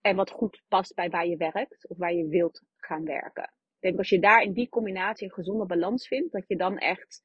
En 0.00 0.16
wat 0.16 0.30
goed 0.30 0.62
past 0.68 0.94
bij 0.94 1.10
waar 1.10 1.26
je 1.26 1.36
werkt 1.36 1.88
of 1.88 1.96
waar 1.96 2.12
je 2.12 2.28
wilt 2.28 2.62
gaan 2.76 3.04
werken. 3.04 3.42
Ik 3.44 3.80
denk 3.80 3.98
als 3.98 4.08
je 4.08 4.20
daar 4.20 4.42
in 4.42 4.52
die 4.52 4.68
combinatie 4.68 5.26
een 5.26 5.32
gezonde 5.32 5.66
balans 5.66 6.06
vindt, 6.06 6.32
dat 6.32 6.48
je 6.48 6.56
dan 6.56 6.78
echt, 6.78 7.22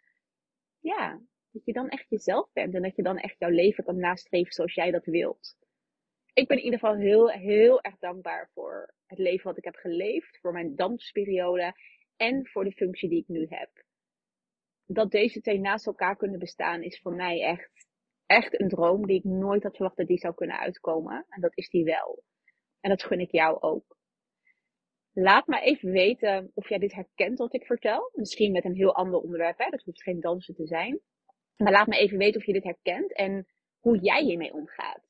ja, 0.80 1.22
dat 1.52 1.66
je 1.66 1.74
dan 1.74 1.90
echt 1.90 2.10
jezelf 2.10 2.52
bent. 2.54 2.74
En 2.74 2.82
dat 2.82 2.96
je 2.96 3.04
dan 3.04 3.18
echt 3.18 3.40
jouw 3.40 3.50
leven 3.50 3.84
kan 3.84 4.00
nastreven 4.00 4.54
zoals 4.54 4.74
jij 4.74 4.92
dat 4.92 5.06
wilt. 5.06 5.56
Ik 6.34 6.48
ben 6.48 6.58
in 6.58 6.64
ieder 6.64 6.80
geval 6.80 6.96
heel, 6.96 7.30
heel 7.30 7.82
erg 7.82 7.98
dankbaar 7.98 8.50
voor 8.54 8.94
het 9.06 9.20
leven 9.20 9.46
wat 9.46 9.58
ik 9.58 9.64
heb 9.64 9.76
geleefd. 9.76 10.40
Voor 10.40 10.52
mijn 10.52 10.76
dansperiode 10.76 11.74
en 12.16 12.48
voor 12.48 12.64
de 12.64 12.72
functie 12.72 13.10
die 13.10 13.22
ik 13.22 13.28
nu 13.28 13.46
heb. 13.50 13.84
Dat 14.86 15.12
deze 15.12 15.42
twee 15.42 15.60
naast 15.60 15.86
elkaar 15.86 16.16
kunnen 16.16 16.40
bestaan 16.40 16.84
is 16.84 17.00
voor 17.00 17.16
mij 17.16 17.42
echt, 17.42 17.88
echt 18.26 18.60
een 18.60 18.70
droom 18.70 19.06
die 19.06 19.18
ik 19.18 19.24
nooit 19.24 19.64
had 19.64 19.76
verwacht 19.76 19.98
dat 19.98 20.08
die 20.08 20.18
zou 20.18 20.34
kunnen 20.34 20.60
uitkomen. 20.60 21.26
En 21.30 21.42
dat 21.42 21.58
is 21.58 21.70
die 21.70 21.84
wel. 21.84 22.24
En 22.86 22.92
dat 22.92 23.04
gun 23.04 23.20
ik 23.20 23.32
jou 23.32 23.62
ook. 23.62 23.98
Laat 25.14 25.48
me 25.48 25.60
even 25.60 25.92
weten 25.92 26.52
of 26.54 26.70
jij 26.70 26.78
dit 26.78 26.94
herkent 26.94 27.38
wat 27.38 27.54
ik 27.54 27.66
vertel. 27.66 28.12
Misschien 28.14 28.52
met 28.52 28.66
een 28.66 28.76
heel 28.76 28.96
ander 28.96 29.20
onderwerp, 29.20 29.58
hè? 29.58 29.70
dat 29.70 29.84
hoeft 29.84 30.04
geen 30.04 30.20
dansen 30.20 30.56
te 30.56 30.68
zijn. 30.68 31.00
Maar 31.58 31.72
laat 31.72 31.88
me 31.88 31.98
even 31.98 32.18
weten 32.18 32.40
of 32.40 32.46
je 32.46 32.54
dit 32.54 32.64
herkent 32.64 33.14
en 33.14 33.48
hoe 33.80 34.00
jij 34.00 34.24
hiermee 34.24 34.54
omgaat. 34.54 35.02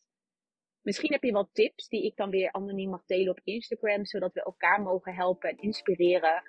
Misschien 0.81 1.11
heb 1.11 1.23
je 1.23 1.31
wat 1.31 1.49
tips 1.53 1.87
die 1.87 2.05
ik 2.05 2.15
dan 2.15 2.29
weer 2.29 2.51
anoniem 2.51 2.89
mag 2.89 3.05
delen 3.05 3.31
op 3.31 3.41
Instagram, 3.43 4.05
zodat 4.05 4.33
we 4.33 4.43
elkaar 4.43 4.81
mogen 4.81 5.13
helpen 5.13 5.49
en 5.49 5.57
inspireren 5.57 6.43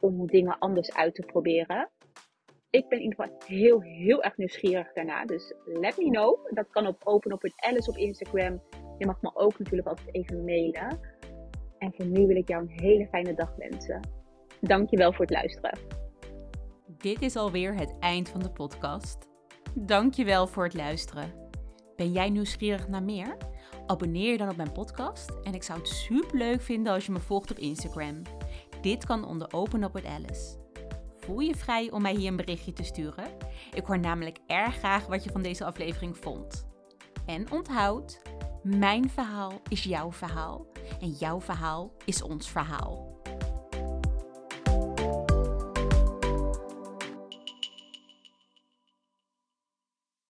om 0.00 0.26
dingen 0.26 0.58
anders 0.58 0.94
uit 0.94 1.14
te 1.14 1.22
proberen. 1.22 1.90
Ik 2.70 2.88
ben 2.88 2.98
in 2.98 3.04
ieder 3.04 3.24
geval 3.24 3.40
heel, 3.46 3.80
heel 3.80 4.22
erg 4.22 4.36
nieuwsgierig 4.36 4.92
daarna. 4.92 5.24
Dus 5.24 5.54
let 5.64 5.96
me 5.96 6.10
know. 6.10 6.54
Dat 6.54 6.70
kan 6.70 6.86
op 6.86 7.00
open 7.04 7.32
op 7.32 7.42
het 7.42 7.52
Alice 7.56 7.90
op 7.90 7.96
Instagram. 7.96 8.62
Je 9.02 9.08
mag 9.08 9.20
me 9.20 9.30
ook 9.34 9.58
natuurlijk 9.58 9.88
altijd 9.88 10.14
even 10.14 10.44
mailen. 10.44 10.98
En 11.78 11.92
voor 11.96 12.06
nu 12.06 12.26
wil 12.26 12.36
ik 12.36 12.48
jou 12.48 12.62
een 12.62 12.80
hele 12.80 13.06
fijne 13.06 13.34
dag 13.34 13.54
wensen. 13.56 14.00
Dankjewel 14.60 15.12
voor 15.12 15.24
het 15.24 15.34
luisteren. 15.34 15.78
Dit 16.98 17.22
is 17.22 17.36
alweer 17.36 17.74
het 17.74 17.96
eind 17.98 18.28
van 18.28 18.40
de 18.40 18.50
podcast. 18.50 19.28
Dankjewel 19.74 20.46
voor 20.46 20.64
het 20.64 20.74
luisteren. 20.74 21.32
Ben 21.96 22.12
jij 22.12 22.30
nieuwsgierig 22.30 22.88
naar 22.88 23.02
meer? 23.02 23.36
Abonneer 23.86 24.30
je 24.30 24.38
dan 24.38 24.48
op 24.48 24.56
mijn 24.56 24.72
podcast 24.72 25.30
en 25.42 25.54
ik 25.54 25.62
zou 25.62 25.78
het 25.78 25.88
super 25.88 26.38
leuk 26.38 26.60
vinden 26.60 26.92
als 26.92 27.06
je 27.06 27.12
me 27.12 27.20
volgt 27.20 27.50
op 27.50 27.58
Instagram. 27.58 28.22
Dit 28.80 29.04
kan 29.04 29.24
onder 29.24 29.52
Open 29.52 29.82
Up 29.82 30.04
Alice. 30.04 30.58
Voel 31.16 31.40
je 31.40 31.54
vrij 31.54 31.90
om 31.90 32.02
mij 32.02 32.14
hier 32.14 32.30
een 32.30 32.36
berichtje 32.36 32.72
te 32.72 32.84
sturen? 32.84 33.26
Ik 33.74 33.84
hoor 33.84 33.98
namelijk 33.98 34.38
erg 34.46 34.74
graag 34.74 35.06
wat 35.06 35.24
je 35.24 35.30
van 35.30 35.42
deze 35.42 35.64
aflevering 35.64 36.18
vond. 36.18 36.70
En 37.26 37.52
onthoud, 37.52 38.22
mijn 38.62 39.10
verhaal 39.10 39.60
is 39.68 39.82
jouw 39.82 40.12
verhaal 40.12 40.66
en 41.00 41.10
jouw 41.10 41.40
verhaal 41.40 41.92
is 42.04 42.22
ons 42.22 42.50
verhaal. 42.50 43.11